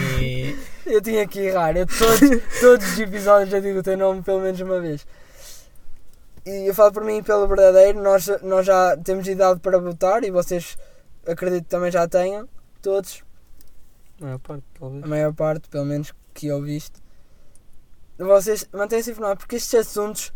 Eu 0.85 1.01
tinha 1.01 1.27
que 1.27 1.41
errar. 1.41 1.75
Eu 1.75 1.87
todos, 1.87 2.21
todos 2.61 2.93
os 2.93 2.99
episódios 2.99 3.49
já 3.49 3.59
digo 3.59 3.79
o 3.79 3.83
teu 3.83 3.97
nome 3.97 4.21
pelo 4.21 4.43
menos 4.43 4.61
uma 4.61 4.79
vez. 4.81 5.07
E 6.45 6.69
eu 6.69 6.75
falo 6.75 6.93
por 6.93 7.03
mim 7.03 7.17
e 7.17 7.23
pelo 7.23 7.49
verdadeiro. 7.49 8.03
Nós, 8.03 8.29
nós 8.43 8.67
já 8.67 8.95
temos 8.99 9.27
idade 9.27 9.61
para 9.61 9.79
votar 9.79 10.25
e 10.25 10.31
vocês 10.31 10.77
acredito 11.27 11.65
que 11.65 11.71
também 11.71 11.91
já 11.91 12.07
tenham. 12.07 12.47
Todos. 12.83 13.25
Não, 14.21 14.39
parte, 14.39 14.65
talvez. 14.79 15.03
a 15.03 15.07
maior 15.07 15.33
parte, 15.33 15.71
pelo 15.71 15.87
menos 15.87 16.13
que 16.35 16.49
eu 16.49 16.61
viste, 16.61 17.01
vocês 18.19 18.67
mantenham-se 18.73 19.11
informados 19.11 19.43
porque 19.43 19.57
estes 19.57 19.75
assuntos 19.75 20.33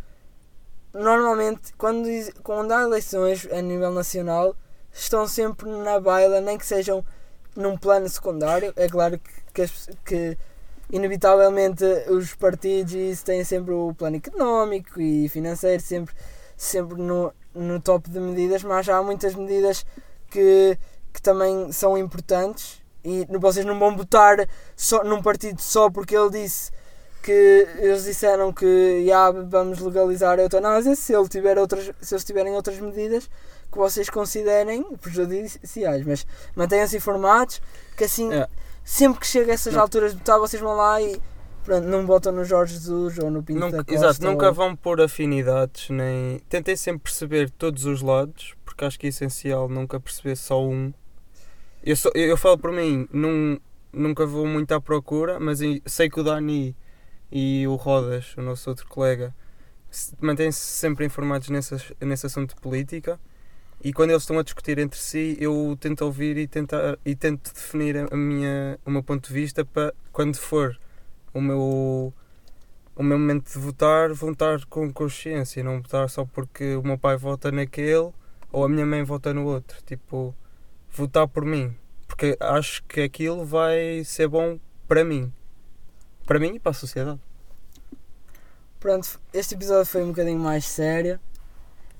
normalmente 0.92 1.72
quando, 1.76 2.08
quando 2.42 2.72
há 2.72 2.82
eleições 2.82 3.46
a 3.52 3.60
nível 3.60 3.92
nacional 3.92 4.56
estão 4.92 5.28
sempre 5.28 5.68
na 5.68 6.00
baila, 6.00 6.40
nem 6.40 6.58
que 6.58 6.66
sejam 6.66 7.04
num 7.54 7.76
plano 7.76 8.08
secundário. 8.08 8.72
É 8.76 8.88
claro 8.88 9.18
que, 9.18 9.66
que, 9.66 9.94
que 10.04 10.38
inevitavelmente 10.90 11.84
os 12.08 12.34
partidos 12.34 12.94
isso 12.94 13.24
têm 13.24 13.44
sempre 13.44 13.72
o 13.72 13.94
plano 13.94 14.16
económico 14.16 15.00
e 15.00 15.28
financeiro 15.28 15.82
sempre, 15.82 16.14
sempre 16.56 17.00
no, 17.00 17.32
no 17.54 17.80
top 17.80 18.08
de 18.10 18.18
medidas, 18.18 18.62
mas 18.62 18.88
há 18.88 19.02
muitas 19.02 19.34
medidas 19.34 19.84
que, 20.30 20.78
que 21.12 21.22
também 21.22 21.70
são 21.72 21.96
importantes 21.96 22.82
e 23.04 23.26
vocês 23.38 23.64
não 23.64 23.78
vão 23.78 23.96
votar 23.96 24.48
só, 24.76 25.04
num 25.04 25.22
partido 25.22 25.60
só 25.60 25.90
porque 25.90 26.16
ele 26.16 26.30
disse 26.30 26.72
que 27.22 27.66
eles 27.78 28.04
disseram 28.04 28.52
que 28.52 29.04
já 29.06 29.30
vamos 29.30 29.78
legalizar 29.80 30.38
a 30.38 30.42
eutanásia 30.42 30.94
se, 30.94 31.12
ele 31.14 31.28
tiver 31.28 31.58
outras, 31.58 31.90
se 32.00 32.14
eles 32.14 32.24
tiverem 32.24 32.54
outras 32.54 32.78
medidas 32.78 33.28
que 33.70 33.76
vocês 33.78 34.08
considerem 34.08 34.82
prejudiciais. 34.96 36.04
Mas 36.06 36.26
mantenham-se 36.56 36.96
informados 36.96 37.60
que 37.96 38.04
assim, 38.04 38.32
É. 38.32 38.48
sempre 38.84 39.20
que 39.20 39.26
chega 39.26 39.50
a 39.52 39.54
essas 39.54 39.74
Não. 39.74 39.82
alturas 39.82 40.12
de 40.12 40.18
votar, 40.18 40.38
vocês 40.38 40.60
vão 40.62 40.74
lá 40.74 41.00
e 41.02 41.20
pronto, 41.64 41.86
não 41.86 42.06
votam 42.06 42.32
no 42.32 42.44
Jorge 42.44 42.74
Jesus 42.74 43.18
ou 43.18 43.30
no 43.30 43.42
Pinto 43.42 43.60
Nunca, 43.60 43.76
da 43.78 43.84
Costa. 43.84 43.94
exato, 43.94 44.24
nunca 44.24 44.46
ou- 44.48 44.54
vão 44.54 44.74
pôr 44.74 45.00
afinidades, 45.02 45.90
nem. 45.90 46.38
Tentei 46.48 46.76
sempre 46.78 47.02
perceber 47.02 47.50
todos 47.50 47.84
os 47.84 48.00
lados, 48.00 48.54
porque 48.64 48.84
acho 48.86 48.98
que 48.98 49.06
é 49.06 49.10
essencial 49.10 49.68
nunca 49.68 50.00
perceber 50.00 50.36
só 50.36 50.64
um. 50.64 50.94
Eu, 51.84 51.94
só, 51.94 52.10
eu, 52.14 52.28
eu 52.28 52.36
falo 52.38 52.56
por 52.56 52.72
mim, 52.72 53.06
num, 53.12 53.58
nunca 53.92 54.24
vou 54.24 54.46
muito 54.46 54.72
à 54.72 54.80
procura, 54.80 55.38
mas 55.38 55.58
sei 55.84 56.08
que 56.08 56.18
o 56.20 56.22
Dani 56.24 56.74
e 57.30 57.66
o 57.66 57.74
Rodas, 57.76 58.34
o 58.36 58.42
nosso 58.42 58.70
outro 58.70 58.86
colega, 58.86 59.34
se- 59.90 60.14
mantêm-se 60.20 60.60
sempre 60.60 61.04
informados 61.06 61.48
nesse, 61.48 61.76
nesse 62.00 62.26
assunto 62.26 62.54
de 62.54 62.60
política. 62.60 63.18
E 63.82 63.92
quando 63.92 64.10
eles 64.10 64.22
estão 64.22 64.38
a 64.38 64.42
discutir 64.42 64.78
entre 64.78 64.98
si, 64.98 65.36
eu 65.40 65.76
tento 65.80 66.02
ouvir 66.02 66.36
e, 66.36 66.48
tentar, 66.48 66.98
e 67.04 67.14
tento 67.14 67.52
definir 67.54 68.12
a 68.12 68.16
minha, 68.16 68.78
o 68.84 68.90
meu 68.90 69.02
ponto 69.02 69.28
de 69.28 69.32
vista 69.32 69.64
para 69.64 69.94
quando 70.12 70.36
for 70.36 70.76
o 71.32 71.40
meu, 71.40 72.12
o 72.96 73.02
meu 73.02 73.18
momento 73.18 73.52
de 73.52 73.58
votar, 73.58 74.12
votar 74.12 74.64
com 74.66 74.92
consciência, 74.92 75.62
não 75.62 75.80
votar 75.80 76.10
só 76.10 76.24
porque 76.24 76.74
o 76.74 76.82
meu 76.82 76.98
pai 76.98 77.16
vota 77.16 77.52
naquele 77.52 78.12
ou 78.50 78.64
a 78.64 78.68
minha 78.68 78.84
mãe 78.84 79.04
vota 79.04 79.32
no 79.32 79.44
outro. 79.44 79.78
Tipo, 79.86 80.34
votar 80.90 81.28
por 81.28 81.44
mim, 81.44 81.72
porque 82.08 82.36
acho 82.40 82.82
que 82.84 83.00
aquilo 83.00 83.44
vai 83.44 84.02
ser 84.04 84.26
bom 84.26 84.58
para 84.88 85.04
mim, 85.04 85.32
para 86.28 86.38
mim 86.38 86.54
e 86.54 86.60
para 86.60 86.70
a 86.70 86.74
sociedade. 86.74 87.18
Pronto, 88.78 89.20
este 89.32 89.54
episódio 89.56 89.86
foi 89.86 90.04
um 90.04 90.08
bocadinho 90.08 90.38
mais 90.38 90.64
sério. 90.64 91.18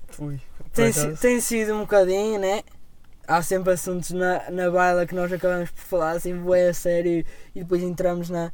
Fui. 0.07 0.39
Tem, 0.71 0.93
si- 0.93 1.15
tem 1.17 1.41
sido 1.41 1.73
um 1.75 1.81
bocadinho, 1.81 2.39
né? 2.39 2.63
Há 3.27 3.41
sempre 3.41 3.73
assuntos 3.73 4.11
na, 4.11 4.49
na 4.49 4.71
baila 4.71 5.05
que 5.05 5.13
nós 5.13 5.31
acabamos 5.31 5.69
por 5.71 5.81
falar 5.81 6.11
assim, 6.11 6.35
bué 6.35 6.69
a 6.69 6.73
sério 6.73 7.25
e 7.53 7.59
depois 7.59 7.83
entramos 7.83 8.29
na, 8.29 8.51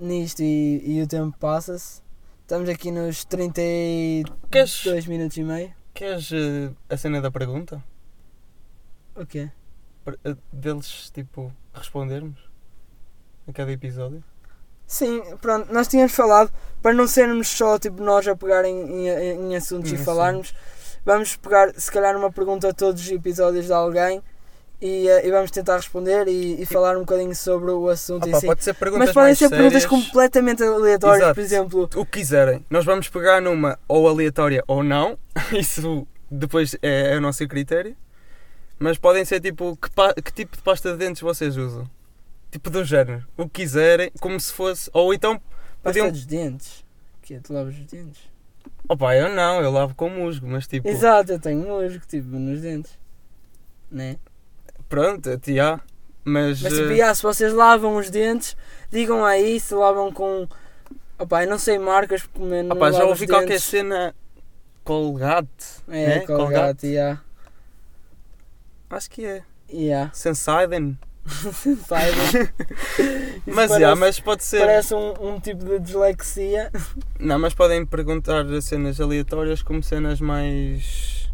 nisto 0.00 0.40
e, 0.42 0.82
e 0.98 1.02
o 1.02 1.06
tempo 1.06 1.36
passa-se. 1.38 2.00
Estamos 2.40 2.68
aqui 2.68 2.90
nos 2.90 3.24
32 3.24 4.82
Queres, 4.82 5.06
minutos 5.06 5.36
e 5.36 5.42
meio. 5.44 5.72
queres 5.94 6.30
eh, 6.32 6.70
a 6.88 6.96
cena 6.96 7.20
da 7.20 7.30
pergunta? 7.30 7.82
O 9.14 9.24
quê? 9.26 9.50
Eh, 10.24 10.36
Deles, 10.52 11.10
tipo, 11.10 11.52
respondermos 11.72 12.38
a 13.46 13.52
cada 13.52 13.70
episódio? 13.72 14.22
Sim, 14.92 15.22
pronto, 15.40 15.72
nós 15.72 15.88
tínhamos 15.88 16.12
falado 16.12 16.52
para 16.82 16.92
não 16.92 17.06
sermos 17.06 17.48
só 17.48 17.78
tipo 17.78 18.02
nós 18.02 18.28
a 18.28 18.36
pegar 18.36 18.62
em, 18.66 19.08
em, 19.08 19.52
em 19.52 19.56
assuntos 19.56 19.90
e 19.90 19.96
falarmos, 19.96 20.54
vamos 21.02 21.34
pegar 21.34 21.72
se 21.74 21.90
calhar 21.90 22.14
uma 22.14 22.30
pergunta 22.30 22.68
a 22.68 22.74
todos 22.74 23.00
os 23.00 23.10
episódios 23.10 23.64
de 23.64 23.72
alguém 23.72 24.22
e, 24.82 25.08
eh, 25.08 25.26
e 25.26 25.30
vamos 25.30 25.50
tentar 25.50 25.76
responder 25.76 26.28
e, 26.28 26.60
e 26.60 26.66
falar 26.66 26.94
um 26.98 27.00
bocadinho 27.00 27.34
sobre 27.34 27.70
o 27.70 27.88
assunto 27.88 28.26
Ah 28.26 28.28
em 28.28 28.34
si. 28.34 28.46
pode 28.46 28.62
ser 28.62 28.74
perguntas 28.74 29.06
Mas 29.06 29.14
podem 29.14 29.34
ser 29.34 29.48
perguntas 29.48 29.82
sérias. 29.82 30.04
completamente 30.04 30.62
aleatórias, 30.62 31.22
Exato. 31.22 31.34
por 31.36 31.40
exemplo. 31.40 31.90
o 31.96 32.04
que 32.04 32.18
quiserem. 32.18 32.62
Nós 32.68 32.84
vamos 32.84 33.08
pegar 33.08 33.40
numa 33.40 33.78
ou 33.88 34.06
aleatória 34.06 34.62
ou 34.66 34.82
não. 34.82 35.16
Isso 35.58 36.06
depois 36.30 36.76
é, 36.82 37.14
é 37.14 37.16
o 37.16 37.20
nosso 37.22 37.48
critério. 37.48 37.96
Mas 38.78 38.98
podem 38.98 39.24
ser 39.24 39.40
tipo 39.40 39.74
que, 39.76 39.88
que 40.22 40.32
tipo 40.34 40.54
de 40.54 40.62
pasta 40.62 40.92
de 40.92 40.98
dentes 40.98 41.22
vocês 41.22 41.56
usam? 41.56 41.88
Tipo 42.52 42.68
do 42.68 42.84
género. 42.84 43.26
O 43.34 43.44
que 43.48 43.62
quiserem, 43.62 44.12
como 44.20 44.38
se 44.38 44.52
fosse. 44.52 44.90
Ou 44.92 45.14
então 45.14 45.40
Pasta 45.82 45.84
podiam. 45.84 46.10
dos 46.10 46.26
dentes. 46.26 46.84
Que 47.22 47.34
é, 47.34 47.40
tu 47.40 47.54
lavas 47.54 47.74
os 47.74 47.86
dentes? 47.86 48.20
Opa, 48.86 49.16
eu 49.16 49.34
não, 49.34 49.62
eu 49.62 49.70
lavo 49.70 49.94
com 49.94 50.10
musgo, 50.10 50.46
mas 50.46 50.66
tipo. 50.66 50.86
Exato, 50.86 51.32
eu 51.32 51.40
tenho 51.40 51.66
musgo, 51.66 52.04
tipo, 52.06 52.28
nos 52.28 52.60
dentes. 52.60 52.98
Né? 53.90 54.18
Pronto, 54.86 55.30
já. 55.46 55.80
Mas. 56.22 56.60
Mas 56.60 56.74
tipo, 56.74 56.90
eh, 56.90 56.94
yeah, 56.96 57.14
se 57.14 57.22
vocês 57.22 57.54
lavam 57.54 57.96
os 57.96 58.10
dentes, 58.10 58.54
digam 58.90 59.24
aí 59.24 59.58
se 59.58 59.74
lavam 59.74 60.12
com. 60.12 60.46
Opa, 61.18 61.44
eu 61.44 61.50
não 61.50 61.58
sei 61.58 61.78
marcas 61.78 62.26
porque 62.26 62.62
não 62.62 62.76
opa, 62.76 62.92
já 62.92 63.04
ouvi 63.04 63.24
os 63.24 63.30
qualquer 63.30 63.48
dentes. 63.48 63.64
cena. 63.64 64.14
Colgate. 64.84 65.82
É, 65.88 66.18
né? 66.18 66.20
Colgate, 66.26 66.86
yeah. 66.86 67.22
Acho 68.90 69.10
que 69.10 69.24
é. 69.24 69.42
Yeah. 69.72 70.12
Sensaiden. 70.12 70.98
Isso 71.26 71.94
Mas 73.46 73.68
parece, 73.68 73.80
já, 73.80 73.96
mas 73.96 74.20
pode 74.20 74.44
ser. 74.44 74.60
parece 74.60 74.94
um, 74.94 75.34
um 75.34 75.40
tipo 75.40 75.64
de 75.64 75.78
dislexia. 75.78 76.70
Não, 77.18 77.38
mas 77.38 77.54
podem 77.54 77.86
perguntar 77.86 78.44
cenas 78.60 79.00
aleatórias 79.00 79.62
como 79.62 79.82
cenas 79.82 80.20
mais. 80.20 81.30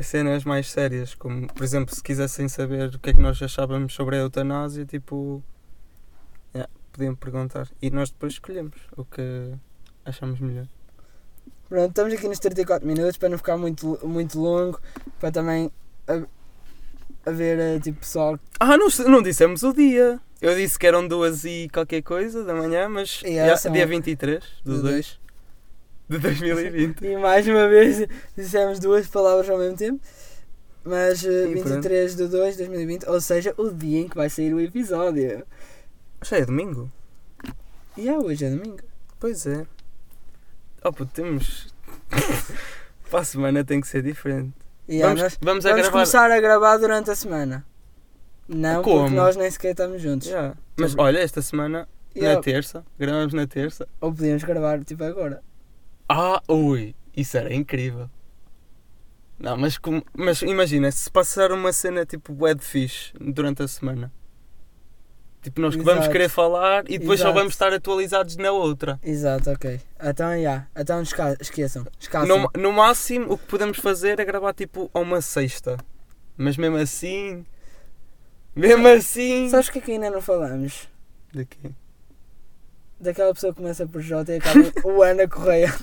cenas 0.00 0.44
mais 0.44 0.70
sérias, 0.70 1.14
como 1.14 1.46
por 1.46 1.62
exemplo, 1.62 1.94
se 1.94 2.02
quisessem 2.02 2.48
saber 2.48 2.94
o 2.94 2.98
que 2.98 3.10
é 3.10 3.12
que 3.12 3.20
nós 3.20 3.40
achávamos 3.40 3.94
sobre 3.94 4.16
a 4.16 4.20
eutanásia, 4.20 4.84
tipo. 4.84 5.42
yeah, 6.54 6.70
podiam 6.92 7.14
perguntar. 7.14 7.68
E 7.80 7.90
nós 7.90 8.10
depois 8.10 8.34
escolhemos 8.34 8.76
o 8.96 9.04
que 9.04 9.52
achamos 10.04 10.40
melhor. 10.40 10.66
Pronto, 11.68 11.88
estamos 11.88 12.12
aqui 12.12 12.28
nos 12.28 12.38
34 12.38 12.86
minutos 12.86 13.16
para 13.16 13.28
não 13.30 13.38
ficar 13.38 13.56
muito, 13.56 13.98
muito 14.04 14.38
longo, 14.38 14.78
para 15.18 15.32
também 15.32 15.70
ha- 17.24 17.30
haver 17.30 17.58
eh, 17.58 17.78
tipo 17.80 18.00
pessoal. 18.00 18.38
Ah, 18.60 18.76
não, 18.76 18.88
não 19.08 19.22
dissemos 19.22 19.62
o 19.62 19.72
dia! 19.72 20.20
Eu 20.40 20.54
disse 20.56 20.78
que 20.78 20.86
eram 20.86 21.06
duas 21.06 21.44
e 21.44 21.68
qualquer 21.72 22.02
coisa 22.02 22.42
da 22.44 22.52
manhã, 22.54 22.88
mas 22.88 23.20
Yeah, 23.22 23.42
yeah, 23.42 23.56
são- 23.56 23.72
dia 23.72 23.86
23 23.86 24.42
do 24.64 24.76
de 24.76 24.82
2 24.82 25.20
de 26.08 26.18
2020. 26.18 27.00
E 27.04 27.16
mais 27.16 27.46
uma 27.46 27.68
vez 27.68 28.06
dissemos 28.36 28.78
duas 28.80 29.06
palavras 29.06 29.48
ao 29.48 29.58
mesmo 29.58 29.76
tempo. 29.76 30.00
Mas 30.84 31.24
eh, 31.24 31.46
E 31.48 31.54
23 31.54 32.16
de 32.16 32.26
2 32.26 32.56
de 32.56 32.64
2020, 32.64 33.08
ou 33.08 33.20
seja, 33.20 33.54
o 33.56 33.70
dia 33.70 34.00
em 34.00 34.08
que 34.08 34.16
vai 34.16 34.28
sair 34.28 34.52
o 34.52 34.60
episódio. 34.60 35.44
Já 36.24 36.38
é 36.38 36.44
domingo? 36.44 36.90
E 37.96 38.08
é 38.08 38.18
hoje 38.18 38.44
é 38.44 38.50
domingo. 38.50 38.80
Pois 39.20 39.46
é. 39.46 39.64
Oh, 40.82 40.92
puto, 40.92 41.12
temos. 41.14 41.72
Para 43.08 43.20
a 43.20 43.24
semana 43.24 43.62
tem 43.64 43.80
que 43.80 43.86
ser 43.86 44.02
diferente. 44.02 44.52
Yeah, 44.88 45.08
vamos 45.08 45.22
nós 45.22 45.38
vamos 45.40 45.66
a 45.66 45.70
vamos 45.70 45.88
começar 45.88 46.30
a 46.30 46.40
gravar 46.40 46.76
durante 46.76 47.10
a 47.10 47.14
semana. 47.14 47.64
Não, 48.48 48.82
Como? 48.82 49.00
porque 49.00 49.14
nós 49.14 49.36
nem 49.36 49.50
sequer 49.50 49.70
estamos 49.70 50.02
juntos. 50.02 50.28
Yeah. 50.28 50.56
Mas 50.76 50.94
olha, 50.98 51.18
esta 51.18 51.40
semana, 51.40 51.88
Yeah, 52.14 52.36
na 52.36 52.42
terça, 52.42 52.84
gravamos 52.98 53.32
na 53.32 53.46
terça. 53.46 53.88
Ou 54.00 54.12
podíamos 54.12 54.42
gravar 54.44 54.84
tipo 54.84 55.02
agora. 55.04 55.42
Ah, 56.08 56.42
ui, 56.48 56.94
isso 57.16 57.36
era 57.38 57.54
incrível. 57.54 58.10
Não, 59.38 59.56
mas, 59.56 59.78
mas 60.16 60.42
imagina, 60.42 60.90
se 60.90 61.10
passar 61.10 61.50
uma 61.52 61.72
cena 61.72 62.04
tipo 62.04 62.32
de 62.32 62.64
fixe 62.64 63.12
durante 63.18 63.62
a 63.62 63.68
semana. 63.68 64.12
Tipo, 65.42 65.60
nós 65.60 65.74
que 65.74 65.82
vamos 65.82 66.02
Exato. 66.02 66.12
querer 66.12 66.28
falar 66.28 66.84
e 66.88 66.98
depois 66.98 67.18
só 67.18 67.26
Exato. 67.26 67.38
vamos 67.38 67.52
estar 67.54 67.72
atualizados 67.72 68.36
na 68.36 68.52
outra. 68.52 69.00
Exato, 69.02 69.50
ok. 69.50 69.80
Então, 70.00 70.40
já. 70.40 70.66
Então 70.76 71.02
esca 71.02 71.36
esqueçam. 71.40 71.84
Escassem. 71.98 72.28
No, 72.28 72.48
no 72.56 72.72
máximo, 72.72 73.32
o 73.32 73.36
que 73.36 73.46
podemos 73.46 73.78
fazer 73.78 74.20
é 74.20 74.24
gravar 74.24 74.54
tipo 74.54 74.88
a 74.94 75.00
uma 75.00 75.20
sexta. 75.20 75.76
Mas 76.36 76.56
mesmo 76.56 76.76
assim. 76.76 77.44
Mesmo 78.54 78.86
assim. 78.86 79.48
Sabes 79.48 79.66
o 79.68 79.72
que 79.72 79.78
é 79.78 79.82
que 79.82 79.92
ainda 79.92 80.10
não 80.10 80.20
falamos? 80.20 80.88
Daqui. 81.34 81.74
Daquela 83.00 83.34
pessoa 83.34 83.52
que 83.52 83.60
começa 83.60 83.84
por 83.84 84.00
J 84.00 84.32
e 84.34 84.36
acaba 84.36 84.72
o 84.84 85.02
Ana 85.02 85.26
Correia. 85.26 85.74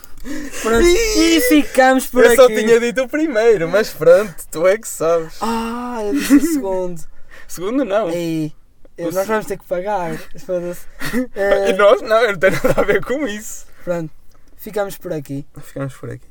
Pronto. 0.61 0.85
E 0.87 1.41
ficamos 1.49 2.07
por 2.07 2.23
Eu 2.23 2.27
aqui. 2.27 2.35
só 2.37 2.47
tinha 2.47 2.79
dito 2.79 3.01
o 3.03 3.09
primeiro, 3.09 3.67
mas 3.67 3.89
pronto, 3.89 4.33
tu 4.49 4.65
é 4.65 4.77
que 4.77 4.87
sabes. 4.87 5.35
Ah, 5.41 5.99
eu 6.05 6.13
disse 6.13 6.35
o 6.35 6.41
segundo. 6.53 7.01
Segundo, 7.47 7.83
não. 7.83 8.11
Ei, 8.11 8.53
Nós 8.99 9.27
vamos 9.27 9.45
ter 9.45 9.57
que 9.57 9.65
pagar. 9.65 10.17
Foda-se. 10.45 10.85
E 11.15 11.29
Eh, 11.35 11.73
nós 11.73 12.01
não, 12.01 12.21
eu 12.21 12.31
não 12.33 12.39
tenho 12.39 12.53
nada 12.63 12.81
a 12.81 12.83
ver 12.83 13.03
com 13.03 13.25
isso. 13.27 13.65
pronto. 13.83 14.11
Ficamos 14.57 14.97
por 14.97 15.13
aqui. 15.13 15.45
Ficamos 15.61 15.95
por 15.95 16.09
aqui. 16.11 16.27